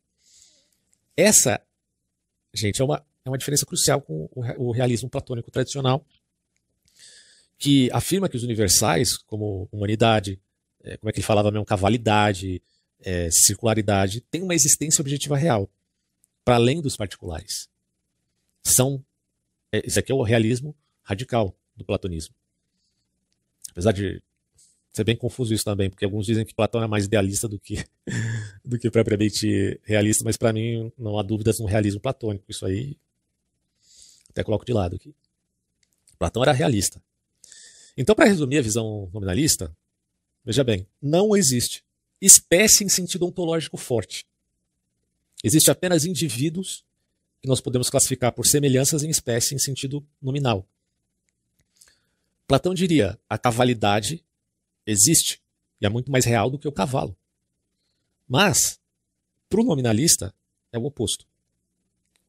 [1.15, 1.61] Essa,
[2.53, 6.05] gente, é uma, é uma diferença crucial com o realismo platônico tradicional,
[7.57, 10.37] que afirma que os universais, como humanidade,
[10.83, 12.61] é, como é que ele falava mesmo, cavalidade,
[13.01, 15.69] é, circularidade, têm uma existência objetiva real,
[16.43, 17.69] para além dos particulares.
[18.63, 19.03] São,
[19.71, 22.35] é, isso aqui é o realismo radical do platonismo.
[23.71, 24.21] Apesar de
[24.93, 27.83] ser bem confuso isso também, porque alguns dizem que Platão é mais idealista do que,
[28.63, 32.45] do que propriamente realista, mas para mim não há dúvidas no realismo platônico.
[32.47, 32.95] Isso aí
[34.29, 35.15] até coloco de lado aqui.
[36.17, 37.01] Platão era realista.
[37.97, 39.75] Então, para resumir a visão nominalista,
[40.43, 41.83] veja bem, não existe
[42.21, 44.25] espécie em sentido ontológico forte.
[45.43, 46.85] Existe apenas indivíduos
[47.41, 50.65] que nós podemos classificar por semelhanças em espécie em sentido nominal.
[52.47, 54.23] Platão diria: a cavalidade
[54.85, 55.41] existe
[55.81, 57.15] e é muito mais real do que o cavalo.
[58.27, 58.79] Mas,
[59.49, 60.33] para o nominalista,
[60.71, 61.27] é o oposto.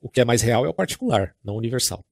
[0.01, 2.05] O que é mais real é o particular, não o universal.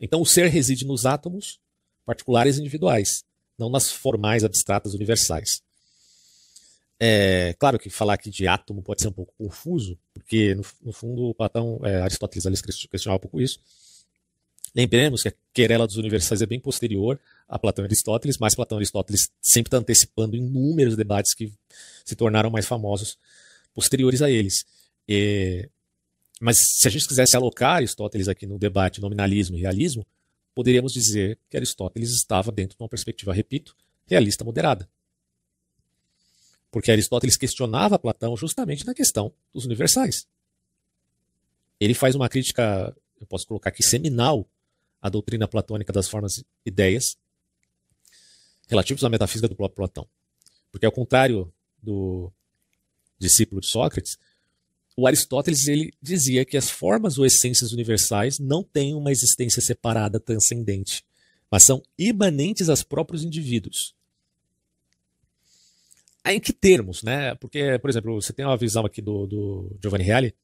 [0.00, 1.60] Então, o ser reside nos átomos
[2.04, 3.24] particulares e individuais,
[3.58, 5.62] não nas formais abstratas universais.
[6.98, 10.92] É claro que falar aqui de átomo pode ser um pouco confuso, porque no, no
[10.92, 13.58] fundo Platão, é, Aristóteles questionava um pouco isso.
[14.74, 18.76] Lembremos que a querela dos universais é bem posterior a Platão e Aristóteles, mas Platão
[18.76, 21.52] e Aristóteles sempre estão antecipando inúmeros debates que
[22.04, 23.18] se tornaram mais famosos
[23.74, 24.64] posteriores a eles.
[25.08, 25.68] E,
[26.40, 30.04] mas se a gente quisesse alocar Aristóteles aqui no debate nominalismo e realismo,
[30.56, 33.76] poderíamos dizer que Aristóteles estava dentro de uma perspectiva, repito,
[34.06, 34.88] realista moderada.
[36.70, 40.26] Porque Aristóteles questionava Platão justamente na questão dos universais.
[41.78, 44.48] Ele faz uma crítica, eu posso colocar aqui, seminal
[45.02, 47.18] a doutrina platônica das formas e ideias
[48.66, 50.08] relativos à metafísica do próprio Platão.
[50.72, 51.52] Porque ao contrário
[51.82, 52.32] do
[53.18, 54.18] discípulo de Sócrates,
[54.96, 60.18] o Aristóteles ele dizia que as formas ou essências universais não têm uma existência separada
[60.18, 61.04] transcendente,
[61.50, 63.94] mas são imanentes aos próprios indivíduos.
[66.24, 67.34] Em que termos, né?
[67.36, 70.34] Porque, por exemplo, você tem uma visão aqui do, do Giovanni Reale,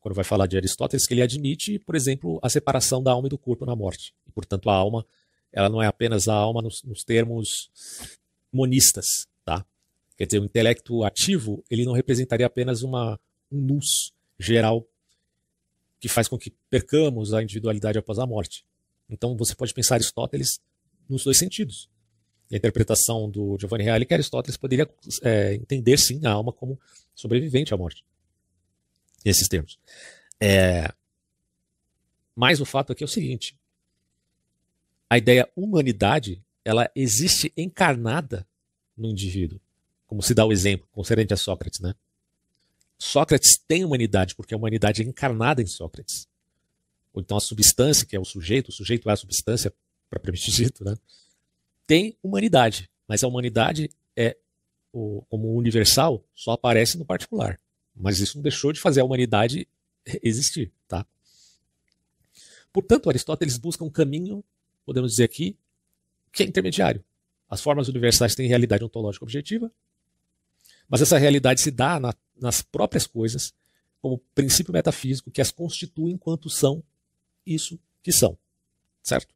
[0.00, 3.30] quando vai falar de Aristóteles, que ele admite, por exemplo, a separação da alma e
[3.30, 4.12] do corpo na morte.
[4.26, 5.06] E, portanto, a alma,
[5.52, 7.70] ela não é apenas a alma nos, nos termos
[8.52, 9.64] monistas, tá?
[10.18, 13.18] Quer dizer, o intelecto ativo, ele não representaria apenas uma,
[13.52, 14.86] um nus geral
[16.00, 18.64] que faz com que percamos a individualidade após a morte.
[19.08, 20.60] Então, você pode pensar Aristóteles
[21.08, 21.88] nos dois sentidos.
[22.50, 24.88] a interpretação do Giovanni Reale que Aristóteles poderia
[25.22, 26.78] é, entender, sim, a alma como
[27.14, 28.04] sobrevivente à morte
[29.24, 29.78] nesses termos.
[30.40, 30.92] É...
[32.34, 33.56] Mas o fato aqui é o seguinte:
[35.08, 38.46] a ideia humanidade ela existe encarnada
[38.96, 39.60] no indivíduo,
[40.06, 41.94] como se dá o exemplo concernente a Sócrates, né?
[43.02, 46.28] Sócrates tem humanidade porque a humanidade é encarnada em Sócrates.
[47.12, 49.74] Ou então a substância, que é o sujeito, o sujeito é a substância
[50.08, 50.94] propriamente dito, né?
[51.84, 54.36] Tem humanidade, mas a humanidade é
[54.92, 57.58] como universal só aparece no particular.
[57.92, 59.66] Mas isso não deixou de fazer a humanidade
[60.22, 61.04] existir, tá?
[62.72, 64.44] Portanto, Aristóteles busca um caminho,
[64.86, 65.58] podemos dizer aqui,
[66.32, 67.04] que é intermediário.
[67.50, 69.72] As formas universais têm realidade ontológica objetiva,
[70.92, 73.54] mas essa realidade se dá na, nas próprias coisas
[73.98, 76.84] como princípio metafísico que as constitui enquanto são
[77.46, 78.36] isso que são,
[79.02, 79.34] certo?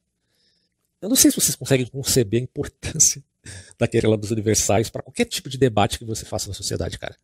[1.00, 3.24] Eu não sei se vocês conseguem conceber a importância
[3.78, 7.16] da querela dos universais para qualquer tipo de debate que você faça na sociedade, cara.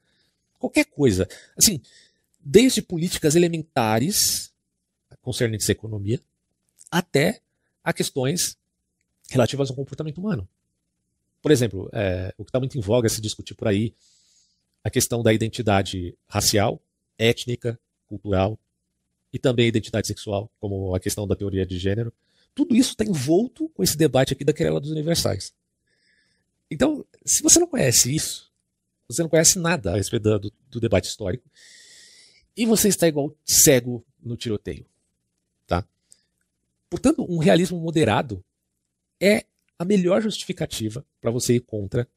[0.59, 1.29] Qualquer coisa.
[1.55, 1.79] Assim,
[2.41, 4.51] desde políticas elementares
[5.21, 6.19] concernentes à economia
[6.91, 7.43] até
[7.85, 8.57] a questões
[9.29, 10.49] relativas ao comportamento humano.
[11.43, 13.95] Por exemplo, é, o que está muito em voga se discutir por aí,
[14.85, 16.81] a questão da identidade racial,
[17.19, 17.79] étnica,
[18.09, 18.59] cultural
[19.33, 22.13] e também a identidade sexual, como a questão da teoria de gênero.
[22.55, 25.55] Tudo isso está envolto com esse debate aqui da querela dos universais.
[26.71, 28.51] Então, se você não conhece isso,
[29.09, 31.49] você não conhece nada a respeito do, do debate histórico,
[32.57, 34.87] e você está igual cego no tiroteio.
[35.67, 35.87] Tá?
[36.89, 38.45] Portanto, um realismo moderado
[39.21, 39.45] é
[39.79, 42.09] a melhor justificativa para você ir contra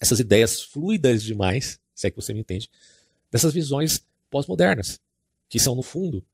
[0.00, 2.70] essas ideias fluidas demais, se é que você me entende,
[3.30, 4.98] dessas visões pós-modernas,
[5.50, 6.24] que são, no fundo,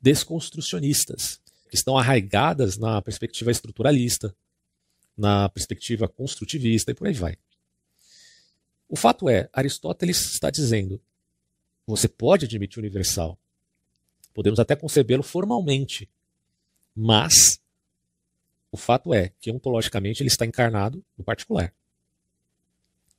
[0.00, 4.34] desconstrucionistas, que estão arraigadas na perspectiva estruturalista,
[5.16, 7.36] na perspectiva construtivista e por aí vai.
[8.88, 11.00] O fato é, Aristóteles está dizendo:
[11.86, 13.38] você pode admitir o universal,
[14.34, 16.10] podemos até concebê-lo formalmente,
[16.96, 17.60] mas
[18.72, 21.72] o fato é que ontologicamente ele está encarnado no particular.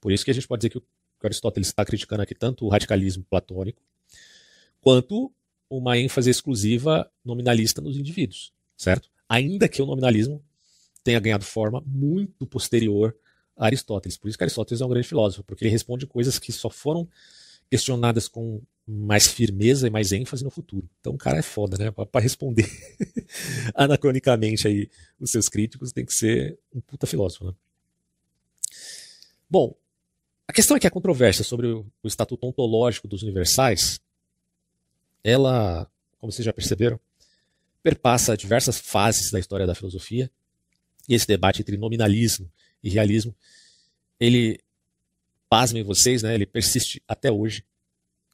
[0.01, 0.83] Por isso que a gente pode dizer que o
[1.27, 3.81] Aristóteles está criticando aqui tanto o radicalismo platônico,
[4.81, 5.31] quanto
[5.69, 9.09] uma ênfase exclusiva nominalista nos indivíduos, certo?
[9.27, 10.43] Ainda que o nominalismo
[11.03, 13.15] tenha ganhado forma muito posterior
[13.57, 14.17] a Aristóteles.
[14.17, 17.07] Por isso que Aristóteles é um grande filósofo, porque ele responde coisas que só foram
[17.69, 20.87] questionadas com mais firmeza e mais ênfase no futuro.
[20.99, 21.91] Então o cara é foda, né?
[21.91, 22.69] Para responder
[23.73, 27.53] anacronicamente aí os seus críticos, tem que ser um puta filósofo, né?
[29.49, 29.75] Bom,
[30.47, 33.99] a questão é que a controvérsia sobre o, estatuto ontológico dos universais,
[35.23, 35.89] ela,
[36.19, 36.99] como vocês já perceberam,
[37.81, 40.29] perpassa diversas fases da história da filosofia,
[41.07, 42.49] e esse debate entre nominalismo
[42.83, 43.35] e realismo,
[44.19, 44.59] ele,
[45.49, 47.63] pasmem vocês, né, ele persiste até hoje,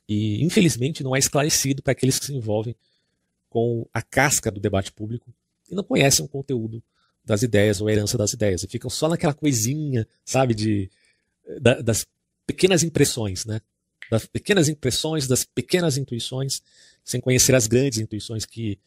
[0.08, 2.76] e infelizmente não é esclarecido para aqueles que se envolvem
[3.50, 5.32] com a casca do debate público
[5.70, 6.82] e não conhecem o conteúdo
[7.24, 10.90] das ideias ou a herança das ideias, e ficam só naquela coisinha, sabe, de,
[11.60, 12.06] da, das
[12.46, 13.62] pequenas impressões, né?
[14.10, 16.62] Das pequenas impressões, das pequenas intuições,
[17.04, 18.80] sem conhecer as grandes intuições que,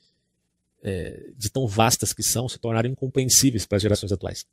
[0.83, 4.45] é, de tão vastas que são, se tornaram incompreensíveis para as gerações atuais.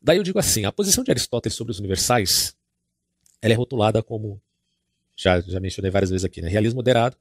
[0.00, 2.56] Daí eu digo assim, a posição de Aristóteles sobre os universais,
[3.40, 4.40] ela é rotulada como,
[5.16, 6.48] já, já mencionei várias vezes aqui, né?
[6.48, 7.16] realismo moderado,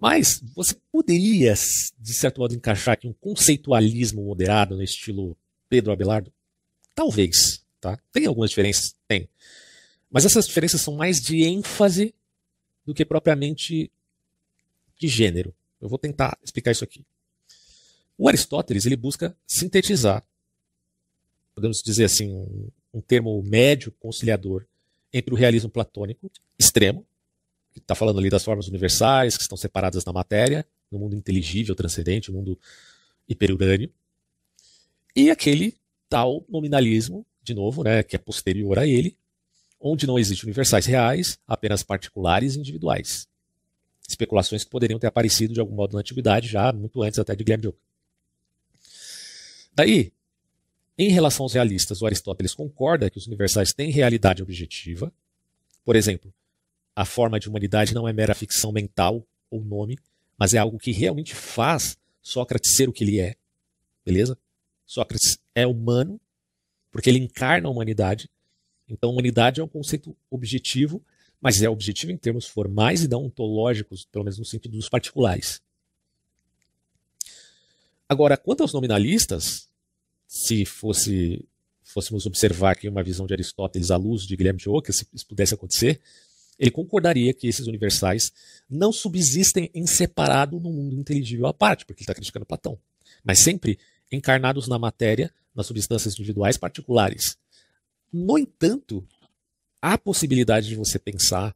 [0.00, 1.54] mas você poderia,
[1.98, 5.36] de certo modo, encaixar aqui um conceitualismo moderado no estilo
[5.68, 6.32] Pedro Abelardo?
[6.94, 7.57] Talvez.
[7.80, 7.98] Tá?
[8.12, 8.94] Tem algumas diferenças?
[9.06, 9.28] Tem.
[10.10, 12.14] Mas essas diferenças são mais de ênfase
[12.84, 13.90] do que propriamente
[14.98, 15.54] de gênero.
[15.80, 17.04] Eu vou tentar explicar isso aqui.
[18.16, 20.26] O Aristóteles ele busca sintetizar,
[21.54, 22.32] podemos dizer assim,
[22.92, 24.66] um, termo médio conciliador
[25.12, 27.06] entre o realismo platônico extremo,
[27.70, 31.76] que está falando ali das formas universais, que estão separadas na matéria, no mundo inteligível,
[31.76, 32.58] transcendente, o mundo
[33.28, 33.92] hiperurânio,
[35.14, 35.76] e aquele
[36.08, 39.16] tal nominalismo de novo, né, que é posterior a ele,
[39.80, 43.26] onde não existem universais reais, apenas particulares e individuais.
[44.08, 47.44] Especulações que poderiam ter aparecido de algum modo na antiguidade, já muito antes até de
[47.44, 47.78] Guilherme Joca.
[49.74, 50.12] Daí,
[50.96, 55.12] em relação aos realistas, o Aristóteles concorda que os universais têm realidade objetiva.
[55.84, 56.32] Por exemplo,
[56.94, 59.96] a forma de humanidade não é mera ficção mental ou nome,
[60.36, 63.36] mas é algo que realmente faz Sócrates ser o que ele é.
[64.04, 64.36] Beleza?
[64.84, 66.20] Sócrates é humano
[66.90, 68.30] porque ele encarna a humanidade.
[68.88, 71.02] Então, humanidade é um conceito objetivo,
[71.40, 75.60] mas é objetivo em termos formais e não ontológicos, pelo menos no sentido dos particulares.
[78.08, 79.68] Agora, quanto aos nominalistas,
[80.26, 81.44] se fosse
[81.82, 85.26] fôssemos observar aqui uma visão de Aristóteles à luz de Guilherme de Ockham, se isso
[85.26, 86.00] pudesse acontecer,
[86.58, 88.30] ele concordaria que esses universais
[88.68, 92.78] não subsistem em separado no mundo inteligível à parte, porque ele está criticando Platão,
[93.24, 93.78] mas sempre
[94.10, 97.36] encarnados na matéria nas substâncias individuais particulares.
[98.12, 99.06] No entanto,
[99.82, 101.54] há possibilidade de você pensar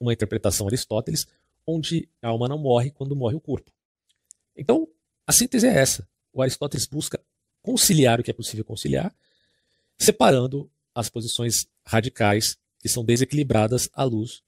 [0.00, 1.26] uma interpretação Aristóteles
[1.66, 3.70] onde a alma não morre quando morre o corpo.
[4.56, 4.88] Então,
[5.26, 6.06] a síntese é essa.
[6.32, 7.20] O Aristóteles busca
[7.62, 9.14] conciliar o que é possível conciliar,
[9.96, 14.42] separando as posições radicais que são desequilibradas à luz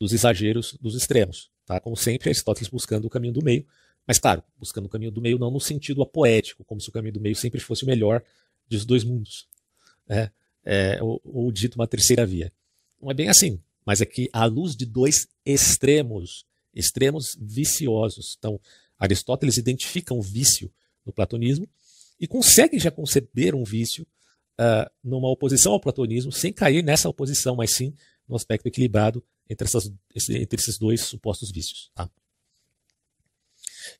[0.00, 1.50] dos exageros dos extremos.
[1.64, 1.78] Tá?
[1.78, 3.66] Como sempre, Aristóteles buscando o caminho do meio,
[4.08, 7.12] mas, claro, buscando o caminho do meio não no sentido apoético, como se o caminho
[7.12, 8.24] do meio sempre fosse o melhor
[8.66, 9.46] dos dois mundos.
[10.08, 10.30] Né?
[10.64, 12.50] É, ou, ou dito uma terceira via.
[13.02, 18.34] Não é bem assim, mas é que à luz de dois extremos, extremos viciosos.
[18.38, 18.58] Então,
[18.98, 20.72] Aristóteles identifica um vício
[21.04, 21.68] no platonismo
[22.18, 24.06] e consegue já conceber um vício
[24.58, 27.92] uh, numa oposição ao platonismo, sem cair nessa oposição, mas sim
[28.26, 29.92] no aspecto equilibrado entre, essas,
[30.30, 31.90] entre esses dois supostos vícios.
[31.94, 32.10] Tá?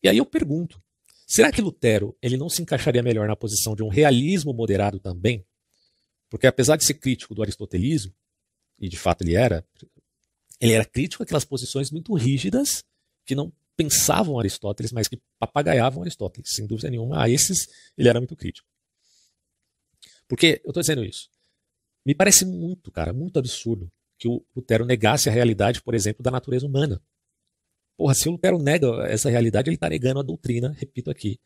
[0.02, 0.82] E aí eu pergunto,
[1.26, 5.46] será que Lutero ele não se encaixaria melhor na posição de um realismo moderado também?
[6.28, 8.14] Porque apesar de ser crítico do aristotelismo,
[8.78, 9.66] e de fato ele era,
[10.60, 12.84] ele era crítico àquelas posições muito rígidas
[13.24, 17.22] que não pensavam Aristóteles, mas que papagaiavam Aristóteles, sem dúvida nenhuma.
[17.22, 18.68] A esses ele era muito crítico.
[20.26, 21.30] Por que eu estou dizendo isso?
[22.04, 26.30] Me parece muito, cara, muito absurdo que o Lutero negasse a realidade, por exemplo, da
[26.30, 27.00] natureza humana.
[27.98, 31.36] Porra, se o Lutero nega essa realidade, ele está negando a doutrina, repito aqui,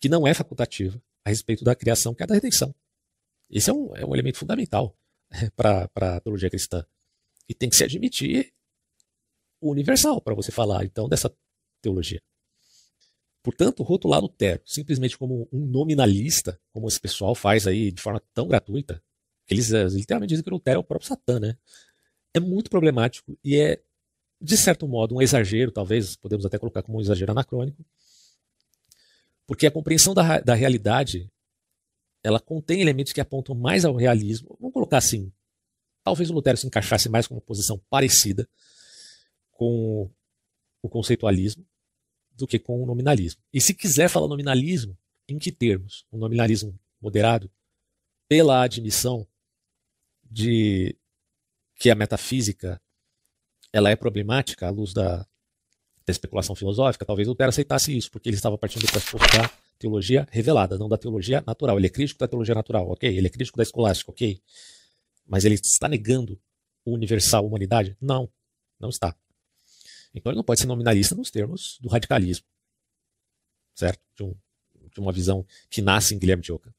[0.00, 2.72] que não é facultativa a respeito da criação, que é a da redenção.
[3.50, 4.96] Esse é um, é um elemento fundamental
[5.56, 6.86] para a teologia cristã.
[7.48, 8.54] E tem que se admitir
[9.60, 11.34] o universal para você falar, então, dessa
[11.82, 12.22] teologia.
[13.42, 18.46] Portanto, rotular Lutero simplesmente como um nominalista, como esse pessoal faz aí de forma tão
[18.46, 19.02] gratuita,
[19.48, 21.56] eles eh, literalmente dizem que Lutero é o próprio Satã, né?
[22.32, 23.82] É muito problemático e é,
[24.40, 27.84] de certo modo, um exagero, talvez podemos até colocar como um exagero anacrônico,
[29.46, 31.30] porque a compreensão da, da realidade
[32.22, 34.56] ela contém elementos que apontam mais ao realismo.
[34.60, 35.32] Vamos colocar assim,
[36.02, 38.48] talvez o Lutero se encaixasse mais com uma posição parecida
[39.52, 40.10] com
[40.82, 41.66] o conceitualismo
[42.32, 43.42] do que com o nominalismo.
[43.52, 44.96] E se quiser falar nominalismo,
[45.28, 46.06] em que termos?
[46.12, 47.50] Um nominalismo moderado
[48.28, 49.26] pela admissão
[50.30, 50.96] de
[51.76, 52.80] que a metafísica
[53.78, 58.36] ela é problemática à luz da, da especulação filosófica, talvez Lutero aceitasse isso, porque ele
[58.36, 61.78] estava partindo do pressuposto da teologia revelada, não da teologia natural.
[61.78, 63.08] Ele é crítico da teologia natural, ok?
[63.08, 64.42] Ele é crítico da escolástica, ok?
[65.26, 66.40] Mas ele está negando
[66.84, 67.96] o universal, a humanidade?
[68.00, 68.28] Não,
[68.80, 69.14] não está.
[70.14, 72.46] Então ele não pode ser nominalista nos termos do radicalismo,
[73.74, 74.00] certo?
[74.16, 74.34] De, um,
[74.92, 76.72] de uma visão que nasce em Guilherme de Ockham.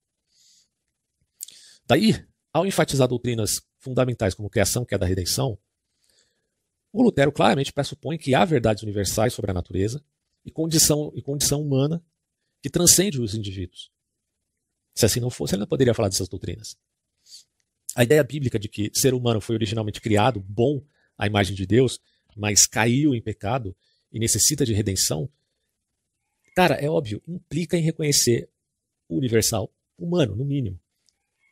[1.85, 5.57] Daí, ao enfatizar doutrinas fundamentais como criação, que é da redenção,
[6.91, 10.03] o Lutero claramente pressupõe que há verdades universais sobre a natureza
[10.45, 12.03] e condição, e condição humana
[12.61, 13.91] que transcende os indivíduos.
[14.95, 16.75] Se assim não fosse, ele não poderia falar dessas doutrinas.
[17.95, 20.83] A ideia bíblica de que ser humano foi originalmente criado, bom
[21.17, 21.99] à imagem de Deus,
[22.35, 23.75] mas caiu em pecado
[24.11, 25.29] e necessita de redenção,
[26.55, 28.49] cara, é óbvio, implica em reconhecer
[29.07, 30.79] o universal humano, no mínimo.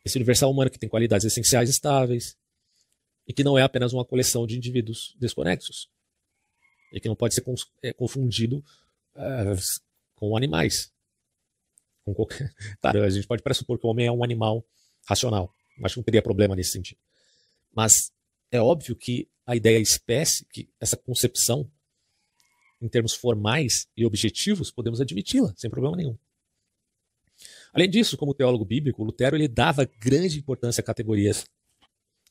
[0.03, 2.37] Esse universal humano que tem qualidades essenciais estáveis
[3.27, 5.89] e que não é apenas uma coleção de indivíduos desconexos
[6.91, 7.43] e que não pode ser
[7.83, 8.63] é, confundido
[9.15, 9.59] uh,
[10.15, 10.91] com animais.
[12.05, 12.53] Com qualquer...
[12.79, 14.65] Claro, a gente pode pressupor que o homem é um animal
[15.05, 15.53] racional.
[15.83, 16.99] Acho que não teria problema nesse sentido.
[17.75, 18.11] Mas
[18.49, 21.69] é óbvio que a ideia espécie, que essa concepção,
[22.81, 26.17] em termos formais e objetivos, podemos admiti-la sem problema nenhum.
[27.73, 31.45] Além disso, como teólogo bíblico, Lutero ele dava grande importância a categorias,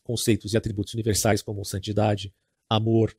[0.07, 2.33] conceitos e atributos universais como santidade,
[2.69, 3.17] amor.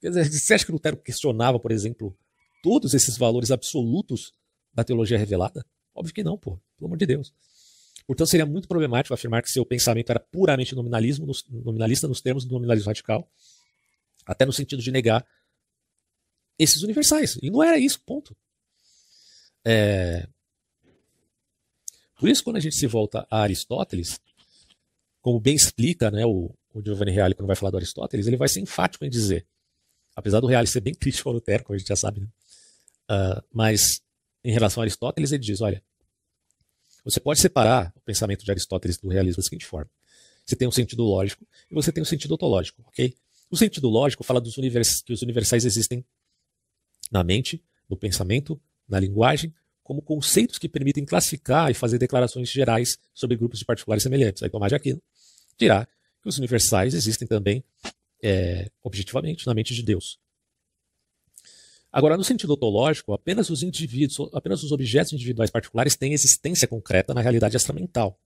[0.00, 2.16] Quer dizer, você acha que Lutero questionava, por exemplo,
[2.62, 4.32] todos esses valores absolutos
[4.72, 5.64] da teologia revelada?
[5.94, 7.32] Óbvio que não, pô, pelo amor de Deus.
[8.06, 12.54] Portanto, seria muito problemático afirmar que seu pensamento era puramente nominalismo, nominalista nos termos do
[12.54, 13.28] nominalismo radical,
[14.24, 15.26] até no sentido de negar
[16.58, 17.38] esses universais.
[17.42, 18.36] E não era isso, ponto.
[19.64, 20.26] É,
[22.18, 24.20] por isso, quando a gente se volta a Aristóteles,
[25.28, 28.48] como bem explica né, o, o Giovanni Reale quando vai falar do Aristóteles, ele vai
[28.48, 29.46] ser enfático em dizer,
[30.16, 32.28] apesar do Reale ser bem crítico ao Lutero, como a gente já sabe, né?
[33.10, 34.00] uh, mas
[34.42, 35.82] em relação a Aristóteles, ele diz: olha,
[37.04, 39.90] você pode separar o pensamento de Aristóteles do realismo da seguinte forma:
[40.46, 42.82] você tem um sentido lógico e você tem um sentido ontológico?
[43.50, 46.02] O sentido lógico fala dos univers que os universais existem
[47.12, 48.58] na mente, no pensamento,
[48.88, 54.02] na linguagem, como conceitos que permitem classificar e fazer declarações gerais sobre grupos de particulares
[54.02, 54.42] semelhantes.
[54.42, 55.02] Aí Tomás de Aquino
[55.58, 55.86] dirá
[56.22, 57.64] que os universais existem também
[58.22, 60.18] é, objetivamente na mente de Deus.
[61.90, 67.14] Agora, no sentido ontológico, apenas os indivíduos, apenas os objetos individuais particulares têm existência concreta
[67.14, 68.18] na realidade extramental.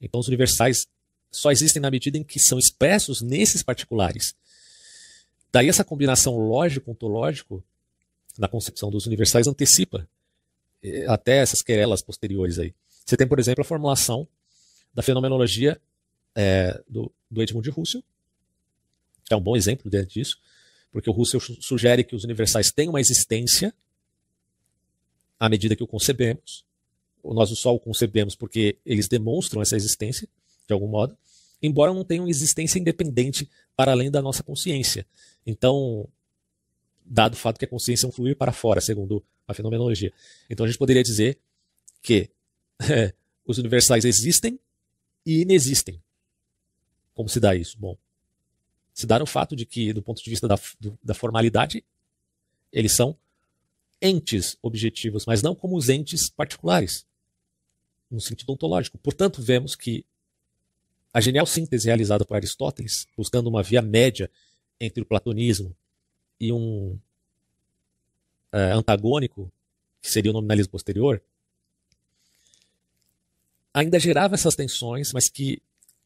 [0.00, 0.86] Então, os universais
[1.30, 4.34] só existem na medida em que são expressos nesses particulares.
[5.52, 7.62] Daí essa combinação lógico-ontológico
[8.38, 10.08] na concepção dos universais antecipa
[10.82, 12.72] eh, até essas querelas posteriores aí.
[13.04, 14.26] Você tem, por exemplo, a formulação
[14.94, 15.80] da fenomenologia
[16.34, 18.02] é, do, do Edmund Russell,
[19.30, 20.38] é um bom exemplo dentro disso,
[20.90, 23.72] porque o Russell sugere que os universais têm uma existência
[25.38, 26.64] à medida que o concebemos.
[27.24, 30.28] Nós só o concebemos porque eles demonstram essa existência,
[30.66, 31.16] de algum modo,
[31.62, 35.06] embora não tenham existência independente para além da nossa consciência.
[35.46, 36.08] Então,
[37.04, 40.12] dado o fato que a consciência é um fluir para fora, segundo a fenomenologia.
[40.48, 41.38] Então a gente poderia dizer
[42.02, 42.30] que
[42.88, 43.12] é,
[43.44, 44.58] os universais existem
[45.26, 46.00] e inexistem.
[47.20, 47.76] Como se dá isso?
[47.78, 47.98] Bom,
[48.94, 51.84] se dá o fato de que, do ponto de vista da, do, da formalidade,
[52.72, 53.14] eles são
[54.00, 57.04] entes objetivos, mas não como os entes particulares,
[58.10, 58.96] no sentido ontológico.
[58.96, 60.02] Portanto, vemos que
[61.12, 64.30] a genial síntese realizada por Aristóteles, buscando uma via média
[64.80, 65.76] entre o platonismo
[66.40, 66.98] e um
[68.50, 69.52] é, antagônico,
[70.00, 71.22] que seria o nominalismo posterior,
[73.74, 75.60] ainda gerava essas tensões, mas que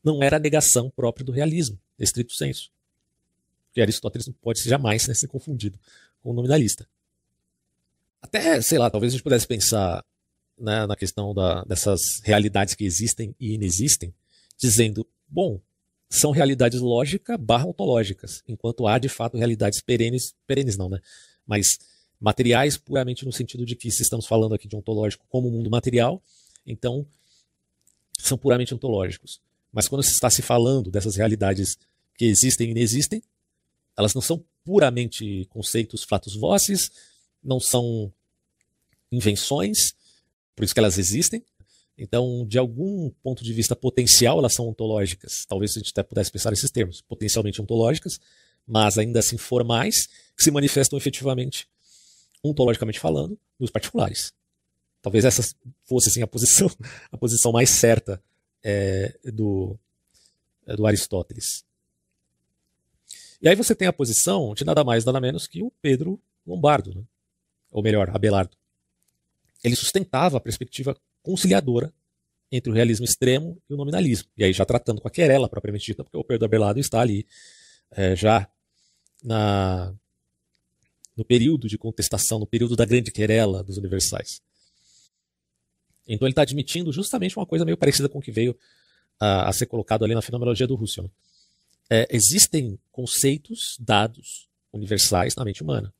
[0.04, 2.70] não era a negação própria do realismo, estrito senso.
[3.72, 5.78] Que Aristóteles não pode jamais né, ser confundido
[6.22, 6.86] com o nominalista.
[8.20, 10.04] Até, sei lá, talvez a gente pudesse pensar
[10.58, 14.14] né, na questão da, dessas realidades que existem e inexistem,
[14.58, 15.60] dizendo, bom,
[16.08, 21.00] são realidades lógicas barra ontológicas, enquanto há de fato realidades perenes, perenes não, né?
[21.46, 21.78] Mas
[22.20, 26.22] materiais puramente no sentido de que se estamos falando aqui de ontológico como mundo material,
[26.64, 27.06] então
[28.18, 29.40] são puramente ontológicos.
[29.74, 31.76] Mas quando se está se falando dessas realidades
[32.16, 33.20] que existem e inexistem,
[33.96, 36.92] elas não são puramente conceitos flatus vocis,
[37.42, 38.12] não são
[39.10, 39.94] invenções,
[40.54, 41.44] por isso que elas existem.
[41.98, 45.44] Então, de algum ponto de vista potencial, elas são ontológicas.
[45.46, 48.20] Talvez a gente até pudesse pensar nesses termos, potencialmente ontológicas,
[48.64, 50.06] mas ainda assim formais,
[50.36, 51.68] que se manifestam efetivamente,
[52.44, 54.32] ontologicamente falando, nos particulares.
[55.02, 55.42] Talvez essa
[55.84, 56.70] fosse assim, a posição,
[57.10, 58.22] a posição mais certa
[58.64, 59.78] é, do,
[60.66, 61.64] é, do Aristóteles.
[63.40, 66.94] E aí você tem a posição de nada mais, nada menos que o Pedro Lombardo,
[66.94, 67.02] né?
[67.70, 68.56] ou melhor, Abelardo.
[69.62, 71.92] Ele sustentava a perspectiva conciliadora
[72.50, 74.28] entre o realismo extremo e o nominalismo.
[74.36, 77.26] E aí já tratando com a querela propriamente dita, porque o Pedro Abelardo está ali
[77.90, 78.48] é, já
[79.22, 79.94] na,
[81.16, 84.40] no período de contestação, no período da grande querela dos universais.
[86.06, 88.56] Então ele está admitindo justamente uma coisa meio parecida com o que veio
[89.18, 91.08] a, a ser colocado ali na fenomenologia do Husserl.
[91.90, 95.92] É, existem conceitos dados universais na mente humana.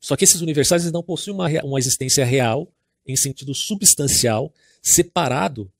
[0.00, 2.70] Só que esses universais não possuem uma, uma existência real
[3.06, 5.70] em sentido substancial, separado,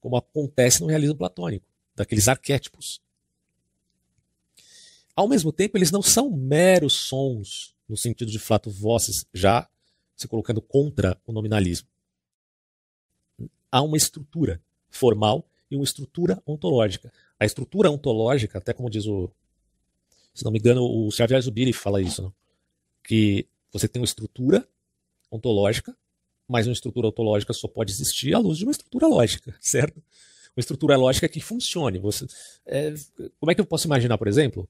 [0.00, 3.00] como acontece no realismo platônico, daqueles arquétipos.
[5.14, 9.68] Ao mesmo tempo, eles não são meros sons, no sentido de flato vozes, já
[10.14, 11.88] se colocando contra o nominalismo.
[13.76, 14.58] Há uma estrutura
[14.88, 17.12] formal e uma estrutura ontológica.
[17.38, 19.30] A estrutura ontológica, até como diz o.
[20.32, 22.32] Se não me engano, o Xavier Zubiri fala isso, não?
[23.04, 24.66] que você tem uma estrutura
[25.30, 25.94] ontológica,
[26.48, 29.96] mas uma estrutura ontológica só pode existir à luz de uma estrutura lógica, certo?
[30.56, 31.98] Uma estrutura lógica que funcione.
[31.98, 32.26] Você,
[32.64, 32.94] é,
[33.38, 34.66] como é que eu posso imaginar, por exemplo,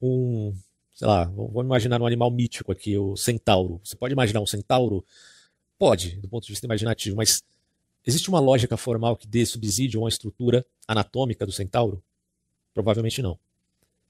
[0.00, 0.54] um,
[0.94, 3.80] sei lá, vamos imaginar um animal mítico aqui, o centauro.
[3.82, 5.02] Você pode imaginar um centauro?
[5.78, 7.42] Pode, do ponto de vista imaginativo, mas
[8.06, 12.02] existe uma lógica formal que dê subsídio a uma estrutura anatômica do centauro?
[12.74, 13.38] Provavelmente não.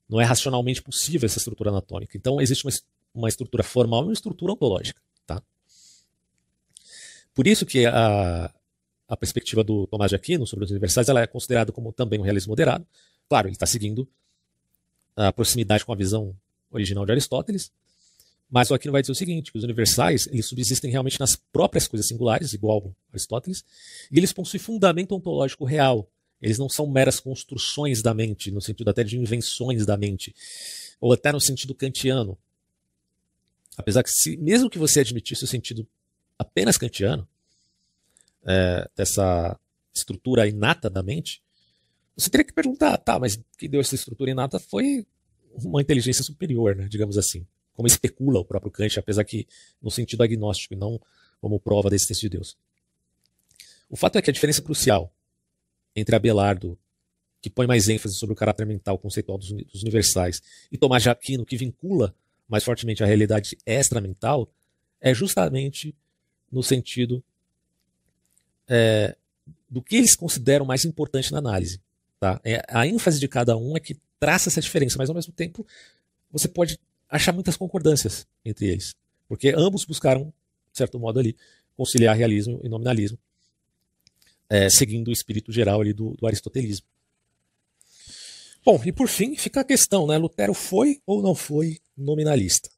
[0.08, 2.16] Não é racionalmente possível essa estrutura anatômica.
[2.16, 2.72] Então existe uma,
[3.14, 5.00] uma estrutura formal e uma estrutura ontológica.
[5.26, 5.42] Tá?
[7.34, 8.52] Por isso que a,
[9.08, 12.22] a perspectiva do Tomás de Aquino sobre os universais ela é considerada como também um
[12.22, 12.86] realismo moderado.
[13.28, 14.08] Claro, ele está seguindo
[15.16, 16.34] a proximidade com a visão
[16.70, 17.70] original de Aristóteles,
[18.52, 21.88] mas o Aquino vai dizer o seguinte, que os universais eles subsistem realmente nas próprias
[21.88, 23.64] coisas singulares, igual Aristóteles,
[24.10, 26.06] e eles possuem fundamento ontológico real.
[26.38, 30.34] Eles não são meras construções da mente, no sentido até de invenções da mente,
[31.00, 32.36] ou até no sentido kantiano.
[33.74, 35.88] Apesar que, se, mesmo que você admitisse o sentido
[36.38, 37.26] apenas kantiano,
[38.44, 39.58] é, dessa
[39.94, 41.42] estrutura inata da mente,
[42.14, 45.06] você teria que perguntar, tá, mas que deu essa estrutura inata foi
[45.64, 47.46] uma inteligência superior, né, digamos assim.
[47.74, 49.46] Como especula o próprio Kant, apesar que
[49.80, 51.00] no sentido agnóstico e não
[51.40, 52.56] como prova da existência de Deus.
[53.90, 55.12] O fato é que a diferença crucial
[55.94, 56.78] entre Abelardo,
[57.40, 61.10] que põe mais ênfase sobre o caráter mental conceitual dos, dos universais, e Tomás de
[61.10, 62.14] Aquino, que vincula
[62.48, 64.48] mais fortemente a realidade extramental,
[65.00, 65.94] é justamente
[66.50, 67.22] no sentido
[68.68, 69.16] é,
[69.68, 71.80] do que eles consideram mais importante na análise.
[72.20, 72.40] Tá?
[72.44, 75.66] É, a ênfase de cada um é que traça essa diferença, mas ao mesmo tempo
[76.30, 76.78] você pode
[77.12, 78.94] achar muitas concordâncias entre eles,
[79.28, 80.32] porque ambos buscaram,
[80.72, 81.36] de certo modo ali,
[81.76, 83.18] conciliar realismo e nominalismo,
[84.48, 86.86] é, seguindo o espírito geral ali do, do aristotelismo.
[88.64, 90.16] Bom, e por fim fica a questão, né?
[90.16, 92.70] Lutero foi ou não foi nominalista?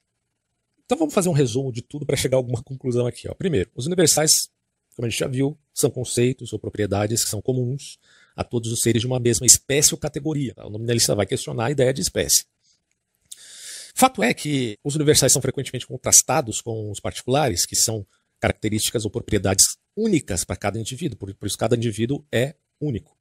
[0.85, 3.28] Então vamos fazer um resumo de tudo para chegar a alguma conclusão aqui.
[3.28, 3.35] Ó.
[3.35, 4.49] Primeiro, os universais,
[4.97, 7.99] como a gente já viu, são conceitos ou propriedades que são comuns
[8.35, 10.55] a todos os seres de uma mesma espécie ou categoria.
[10.59, 12.47] O nominalista vai questionar a ideia de espécie.
[13.95, 18.05] Fato é que os universais são frequentemente contrastados com os particulares, que são
[18.41, 23.17] características ou propriedades únicas para cada indivíduo, por, por isso cada indivíduo é único.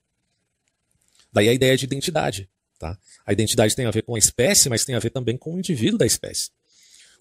[1.32, 2.50] Daí a ideia de identidade.
[2.80, 2.98] Tá?
[3.26, 5.60] A identidade tem a ver com a espécie, mas tem a ver também com o
[5.60, 6.50] indivíduo da espécie.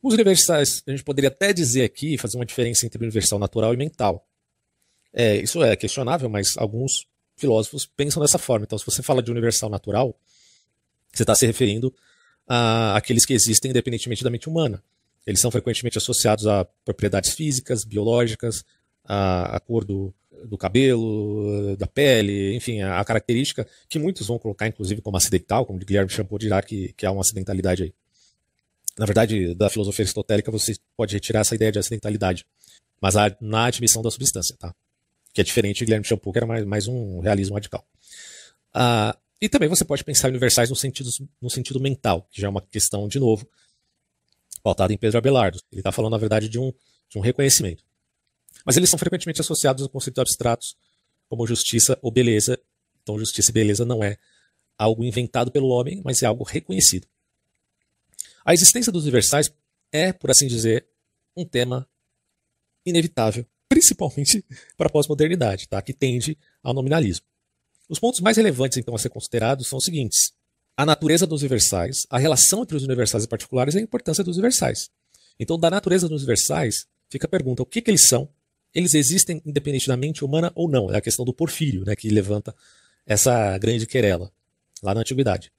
[0.02, 3.76] Os universais, a gente poderia até dizer aqui, fazer uma diferença entre universal natural e
[3.76, 4.26] mental.
[5.12, 8.64] É, isso é questionável, mas alguns filósofos pensam dessa forma.
[8.64, 10.18] Então, se você fala de universal natural,
[11.12, 11.94] você está se referindo
[12.54, 14.82] a aqueles que existem independentemente da mente humana.
[15.26, 18.62] Eles são frequentemente associados a propriedades físicas, biológicas,
[19.02, 20.12] a, a cor do,
[20.44, 25.64] do cabelo, da pele, enfim, a, a, característica que muitos vão colocar, inclusive, como acidental,
[25.64, 27.94] como Guilherme Champot dirá que, que há uma acidentalidade aí.
[28.98, 32.44] Na verdade, da filosofia aristotélica, você pode retirar essa ideia de acidentalidade,
[33.00, 34.74] mas há, na admissão da substância, tá?
[35.32, 37.82] Que é diferente de Guilherme Champot, que era mais, mais um realismo radical.
[38.74, 42.50] Ah, e também você pode pensar universais no sentido, no sentido mental, que já é
[42.50, 43.44] uma questão, de novo,
[44.62, 45.58] pautada em Pedro Abelardo.
[45.72, 46.72] Ele está falando, na verdade, de um,
[47.08, 47.84] de um reconhecimento.
[48.64, 50.76] Mas eles são frequentemente associados a conceitos abstratos,
[51.28, 52.56] como justiça ou beleza.
[53.02, 54.16] Então, justiça e beleza não é
[54.78, 57.08] algo inventado pelo homem, mas é algo reconhecido.
[58.44, 59.52] A existência dos universais
[59.90, 60.86] é, por assim dizer,
[61.36, 61.88] um tema
[62.86, 64.44] inevitável, principalmente
[64.78, 65.82] para a pós-modernidade, tá?
[65.82, 67.26] que tende ao nominalismo.
[67.88, 70.32] Os pontos mais relevantes, então, a ser considerados são os seguintes:
[70.76, 74.36] a natureza dos universais, a relação entre os universais e particulares e a importância dos
[74.36, 74.88] universais.
[75.38, 78.28] Então, da natureza dos universais, fica a pergunta: o que, que eles são?
[78.74, 80.90] Eles existem independente da mente humana ou não?
[80.90, 82.54] É a questão do porfírio, né, que levanta
[83.06, 84.32] essa grande querela
[84.82, 85.52] lá na antiguidade.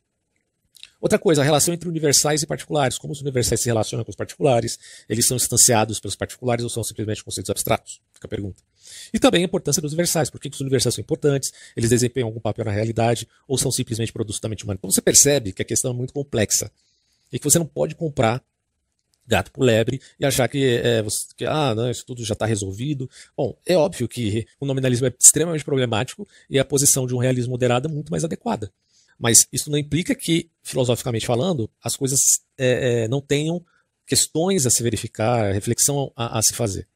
[1.04, 2.98] Outra coisa, a relação entre universais e particulares.
[2.98, 4.80] Como os universais se relacionam com os particulares?
[5.10, 8.00] Eles são instanciados pelos particulares ou são simplesmente conceitos abstratos?
[8.14, 8.64] Fica a pergunta.
[9.14, 10.30] E também a importância dos universais.
[10.30, 11.52] Por que os universais são importantes?
[11.76, 14.78] Eles desempenham algum papel na realidade ou são simplesmente produtos da mente humana?
[14.80, 16.72] Então você percebe que a questão é muito complexa
[17.34, 18.42] e que você não pode comprar
[19.28, 22.46] gato por lebre e achar que, é, você, que ah, não, isso tudo já está
[22.46, 23.10] resolvido.
[23.36, 27.52] Bom, é óbvio que o nominalismo é extremamente problemático e a posição de um realismo
[27.52, 28.72] moderado é muito mais adequada.
[29.24, 32.20] Mas isso não implica que, filosoficamente falando, as coisas
[32.58, 33.66] é, é, não tenham
[34.06, 36.90] questões a se verificar, reflexão a, a, se fazer.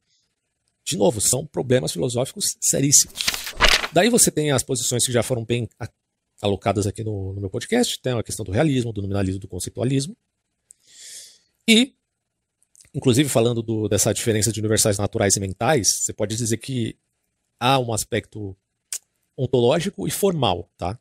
[0.84, 3.18] De novo, são problemas filosóficos seríssimos.
[3.94, 5.70] Daí você tem as posições que já foram bem
[6.42, 10.14] alocadas aqui no, no meu podcast, tem a questão do realismo, do nominalismo, do conceitualismo.
[11.66, 11.94] E,
[12.92, 16.94] inclusive falando do, dessa diferença de universais naturais e mentais, você pode dizer que
[17.58, 18.54] há um aspecto
[19.34, 21.00] ontológico e formal, tá?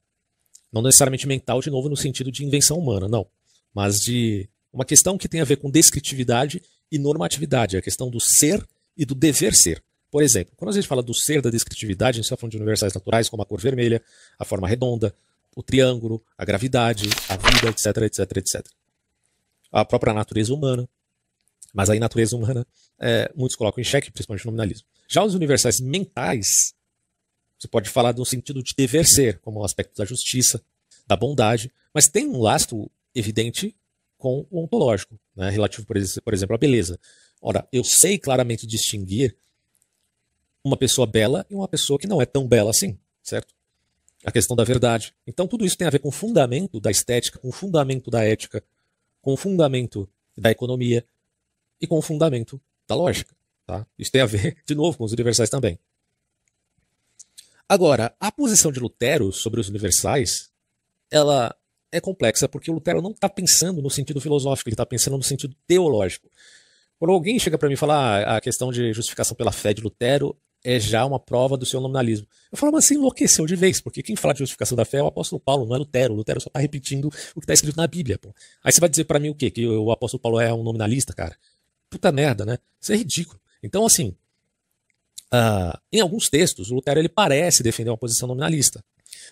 [0.72, 3.28] Não necessariamente mental, de novo, no sentido de invenção humana, não.
[3.74, 6.62] Mas de uma questão que tem a ver com descritividade
[6.92, 8.66] e normatividade, a questão do ser
[8.96, 9.82] e do dever ser.
[10.10, 12.58] Por exemplo, quando a gente fala do ser da descritividade, a gente está falando de
[12.58, 14.02] universais naturais como a cor vermelha,
[14.40, 15.14] a forma redonda,
[15.56, 18.66] o triângulo, a gravidade, a vida, etc, etc, etc.
[19.72, 20.88] A própria natureza humana.
[21.74, 22.66] Mas aí, natureza humana,
[23.00, 24.88] é, muitos colocam em xeque, principalmente no nominalismo.
[25.08, 26.74] Já os universais mentais,
[27.58, 30.62] você pode falar no sentido de dever ser, como o aspecto da justiça,
[31.08, 33.76] da bondade, mas tem um lastro evidente
[34.18, 35.98] com o ontológico, né, relativo, por
[36.34, 37.00] exemplo, à beleza.
[37.42, 39.36] Ora, eu sei claramente distinguir
[40.64, 43.54] uma pessoa bela e uma pessoa que não é tão bela assim, certo?
[44.26, 45.14] A questão da verdade.
[45.26, 48.24] Então, tudo isso tem a ver com o fundamento da estética, com o fundamento da
[48.24, 48.64] ética,
[49.22, 51.06] com o fundamento da economia
[51.80, 53.36] e com o fundamento da lógica.
[53.66, 53.86] Tá?
[53.98, 55.80] Isso tem a ver, de novo, com os universais também.
[57.70, 60.50] Agora, a posição de Lutero sobre os universais,
[61.12, 61.56] ela
[61.92, 65.24] é complexa porque o Lutero não está pensando no sentido filosófico, ele está pensando no
[65.24, 66.30] sentido teológico.
[66.98, 69.82] Quando alguém chega para mim e fala ah, a questão de justificação pela fé de
[69.82, 72.28] Lutero é já uma prova do seu nominalismo.
[72.52, 75.04] Eu falo, mas você enlouqueceu de vez, porque quem fala de justificação da fé é
[75.04, 76.14] o apóstolo Paulo, não é Lutero.
[76.14, 78.18] Lutero só está repetindo o que está escrito na Bíblia.
[78.18, 78.34] Pô.
[78.64, 79.52] Aí você vai dizer para mim o quê?
[79.52, 81.38] Que o apóstolo Paulo é um nominalista, cara?
[81.90, 82.58] Puta merda, né?
[82.82, 83.40] Isso é ridículo.
[83.62, 84.16] Então, assim,
[85.34, 88.84] Uh, em alguns textos, o Lutero ele parece defender uma posição nominalista.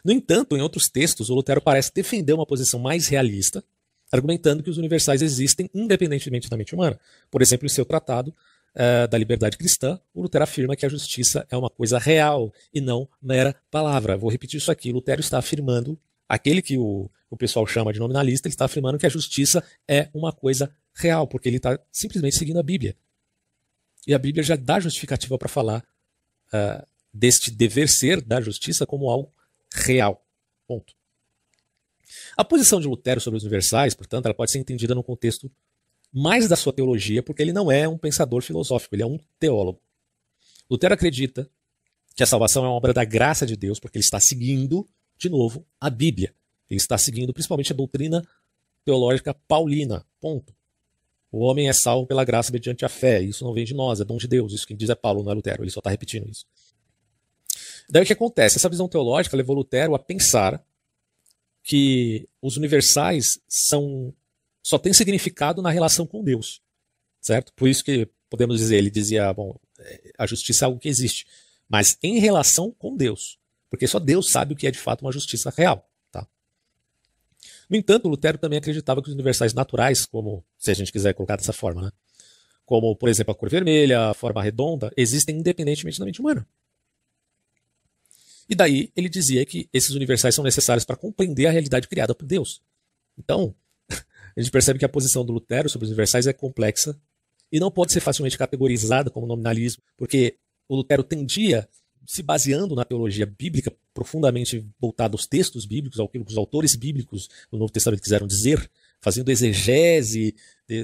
[0.03, 3.63] No entanto, em outros textos, o Lutero parece defender uma posição mais realista,
[4.11, 6.99] argumentando que os universais existem independentemente da mente humana.
[7.31, 8.33] Por exemplo, em seu tratado
[8.75, 12.81] uh, da liberdade cristã, o Lutero afirma que a justiça é uma coisa real e
[12.81, 14.17] não mera palavra.
[14.17, 14.91] Vou repetir isso aqui.
[14.91, 19.05] Lutero está afirmando, aquele que o, o pessoal chama de nominalista, ele está afirmando que
[19.05, 22.95] a justiça é uma coisa real, porque ele está simplesmente seguindo a Bíblia.
[24.07, 25.83] E a Bíblia já dá justificativa para falar
[26.53, 29.33] uh, deste dever ser da justiça como algo
[29.73, 30.25] real.
[30.67, 30.93] Ponto.
[32.37, 35.51] A posição de Lutero sobre os universais, portanto, ela pode ser entendida no contexto
[36.11, 39.81] mais da sua teologia, porque ele não é um pensador filosófico, ele é um teólogo.
[40.69, 41.49] Lutero acredita
[42.15, 44.87] que a salvação é uma obra da graça de Deus, porque ele está seguindo,
[45.17, 46.33] de novo, a Bíblia.
[46.69, 48.25] Ele está seguindo principalmente a doutrina
[48.85, 50.05] teológica paulina.
[50.21, 50.55] Ponto.
[51.35, 53.21] O homem é salvo pela graça mediante a fé.
[53.21, 54.53] Isso não vem de nós, é dom de Deus.
[54.53, 55.63] Isso quem diz é Paulo, não é Lutero.
[55.63, 56.45] Ele só está repetindo isso.
[57.89, 58.55] Daí o que acontece?
[58.55, 60.65] Essa visão teológica levou Lutero a pensar
[61.61, 64.13] que os universais são
[64.63, 66.61] só têm significado na relação com Deus,
[67.19, 67.51] certo?
[67.53, 71.27] Por isso que podemos dizer, ele dizia, bom, é, a justiça é algo que existe,
[71.67, 73.37] mas em relação com Deus,
[73.69, 75.87] porque só Deus sabe o que é de fato uma justiça real.
[77.69, 81.35] No entanto, Lutero também acreditava que os universais naturais, como se a gente quiser colocar
[81.35, 81.91] dessa forma, né?
[82.65, 86.45] como por exemplo a cor vermelha, a forma redonda, existem independentemente da mente humana.
[88.49, 92.25] E daí ele dizia que esses universais são necessários para compreender a realidade criada por
[92.25, 92.61] Deus.
[93.17, 93.55] Então,
[93.89, 96.99] a gente percebe que a posição do Lutero sobre os universais é complexa
[97.51, 100.37] e não pode ser facilmente categorizada como nominalismo, porque
[100.67, 101.67] o Lutero tendia,
[102.05, 107.29] se baseando na teologia bíblica, profundamente voltada aos textos bíblicos, ao que os autores bíblicos
[107.49, 108.69] do Novo Testamento quiseram dizer,
[108.99, 110.35] fazendo exegese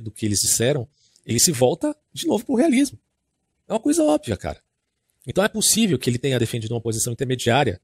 [0.01, 0.88] do que eles disseram,
[1.26, 2.97] ele se volta de novo para o realismo.
[3.68, 4.64] É uma coisa óbvia, cara.
[5.28, 7.82] Então é possível que ele tenha defendido uma posição intermediária.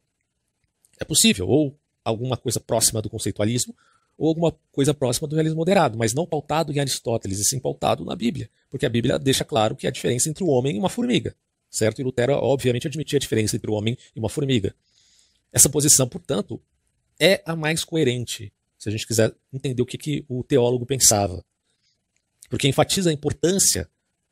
[0.98, 3.76] É possível, ou alguma coisa próxima do conceitualismo,
[4.18, 8.06] ou alguma coisa próxima do realismo moderado, mas não pautado em Aristóteles, e sim pautado
[8.06, 8.50] na Bíblia.
[8.70, 11.36] Porque a Bíblia deixa claro que há diferença entre o homem e uma formiga.
[11.70, 12.00] Certo?
[12.00, 14.74] E Lutero, obviamente, admitia a diferença entre o homem e uma formiga.
[15.52, 16.62] Essa posição, portanto,
[17.20, 21.44] é a mais coerente, se a gente quiser entender o que, que o teólogo pensava.
[22.50, 23.90] Porque enfatiza a importância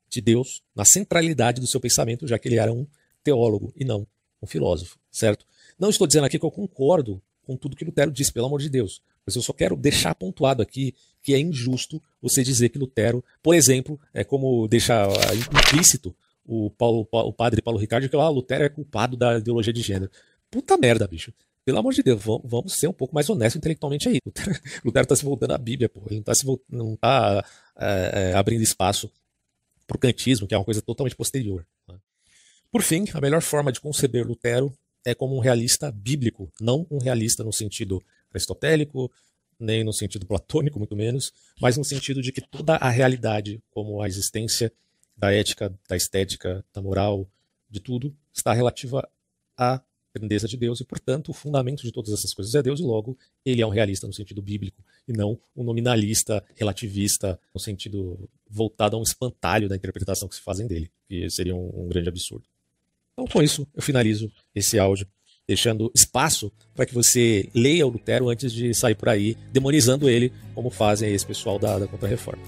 [0.09, 2.88] de Deus na centralidade do seu pensamento, já que ele era um
[3.24, 4.07] teólogo e não
[4.41, 5.45] um filósofo, certo?
[5.80, 8.70] Não estou dizendo aqui que eu concordo com tudo que Lutero disse, pelo amor de
[8.70, 13.24] Deus, mas eu só quero deixar pontuado aqui que é injusto você dizer que Lutero,
[13.41, 18.63] por exemplo, é como deixa implícito o, Paulo, o padre Paulo Ricardo que ah, Lutero
[18.63, 20.11] é culpado da ideologia de gênero.
[20.55, 21.33] Puta merda, bicho.
[21.65, 24.21] Pelo amor de Deus, vamos ser um pouco mais honestos intelectualmente aí.
[24.85, 26.01] Lutero está se voltando à Bíblia, pô.
[26.09, 26.33] Ele não está
[26.69, 27.45] não tá,
[27.77, 29.11] é, é, abrindo espaço
[29.85, 31.67] para o kantismo, que é uma coisa totalmente posterior.
[31.89, 31.97] Né?
[32.71, 36.99] Por fim, a melhor forma de conceber Lutero é como um realista bíblico, não um
[36.99, 38.01] realista no sentido
[38.33, 39.11] aristotélico,
[39.59, 44.01] nem no sentido platônico, muito menos, mas no sentido de que toda a realidade, como
[44.01, 44.71] a existência
[45.17, 47.27] da ética, da estética, da moral,
[47.69, 49.05] de tudo, está relativa
[49.57, 49.81] à
[50.18, 53.18] grandeza de Deus e, portanto, o fundamento de todas essas coisas é Deus e logo
[53.45, 58.95] ele é um realista no sentido bíblico e não um nominalista relativista no sentido voltado
[58.95, 62.45] a um espantalho da interpretação que se fazem dele, que seria um, um grande absurdo.
[63.13, 65.07] Então, com isso, eu finalizo esse áudio,
[65.47, 70.34] deixando espaço para que você leia o Lutero antes de sair por aí demonizando ele,
[70.53, 72.43] como fazem esse pessoal da, da Contra-Reforma.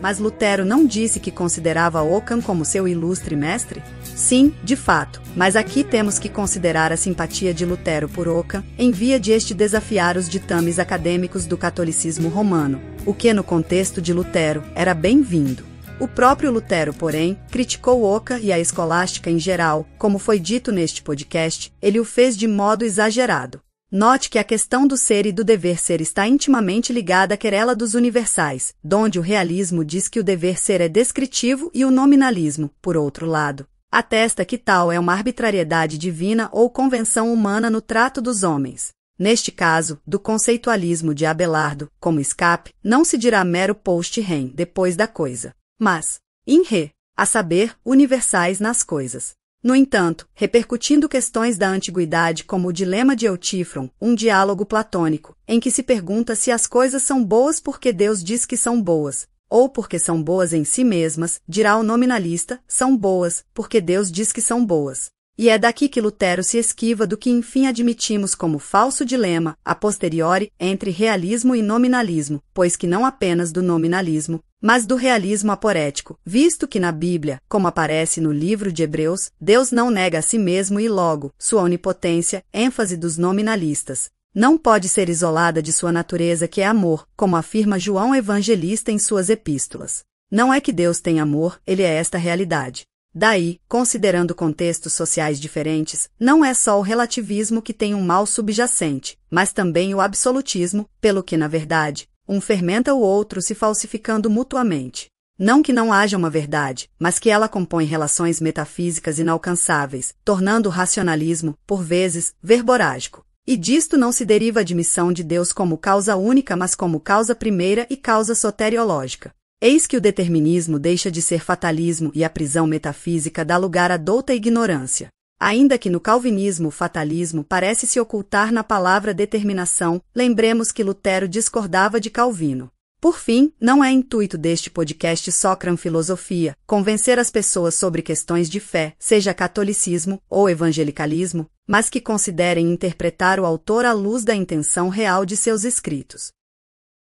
[0.00, 3.82] Mas Lutero não disse que considerava Ockham como seu ilustre mestre?
[4.14, 8.90] Sim, de fato, mas aqui temos que considerar a simpatia de Lutero por Ockham em
[8.90, 14.12] via de este desafiar os ditames acadêmicos do catolicismo romano, o que no contexto de
[14.12, 15.64] Lutero era bem-vindo.
[15.98, 21.02] O próprio Lutero, porém, criticou Ockham e a escolástica em geral, como foi dito neste
[21.02, 23.60] podcast, ele o fez de modo exagerado.
[23.92, 27.74] Note que a questão do ser e do dever ser está intimamente ligada à querela
[27.74, 32.70] dos universais, donde o realismo diz que o dever ser é descritivo e o nominalismo,
[32.80, 38.20] por outro lado, atesta que tal é uma arbitrariedade divina ou convenção humana no trato
[38.20, 38.92] dos homens.
[39.18, 45.06] Neste caso, do conceitualismo de Abelardo, como escape, não se dirá mero post-rem depois da
[45.06, 49.32] coisa, mas in re, a saber, universais nas coisas.
[49.62, 55.60] No entanto, repercutindo questões da antiguidade como o dilema de Eutífron, um diálogo platônico, em
[55.60, 59.68] que se pergunta se as coisas são boas porque Deus diz que são boas, ou
[59.68, 64.40] porque são boas em si mesmas, dirá o nominalista, são boas, porque Deus diz que
[64.40, 65.10] são boas.
[65.36, 69.74] E é daqui que Lutero se esquiva do que enfim admitimos como falso dilema, a
[69.74, 76.18] posteriori, entre realismo e nominalismo, pois que não apenas do nominalismo, mas do realismo aporético,
[76.24, 80.38] visto que na Bíblia, como aparece no livro de Hebreus, Deus não nega a si
[80.38, 84.10] mesmo e logo, sua onipotência, ênfase dos nominalistas.
[84.34, 88.98] Não pode ser isolada de sua natureza que é amor, como afirma João Evangelista em
[88.98, 90.04] suas epístolas.
[90.30, 92.84] Não é que Deus tem amor, ele é esta realidade.
[93.12, 99.18] Daí, considerando contextos sociais diferentes, não é só o relativismo que tem um mal subjacente,
[99.28, 105.08] mas também o absolutismo, pelo que, na verdade, um fermenta o outro se falsificando mutuamente.
[105.36, 110.72] Não que não haja uma verdade, mas que ela compõe relações metafísicas inalcançáveis, tornando o
[110.72, 113.24] racionalismo, por vezes, verborágico.
[113.50, 117.34] E disto não se deriva a admissão de Deus como causa única, mas como causa
[117.34, 119.34] primeira e causa soteriológica.
[119.60, 123.96] Eis que o determinismo deixa de ser fatalismo e a prisão metafísica dá lugar à
[123.96, 125.08] douta ignorância.
[125.40, 131.26] Ainda que no calvinismo o fatalismo parece se ocultar na palavra determinação, lembremos que Lutero
[131.26, 132.70] discordava de Calvino.
[133.00, 138.60] Por fim, não é intuito deste podcast Socram Filosofia convencer as pessoas sobre questões de
[138.60, 144.90] fé, seja catolicismo ou evangelicalismo, mas que considerem interpretar o autor à luz da intenção
[144.90, 146.30] real de seus escritos.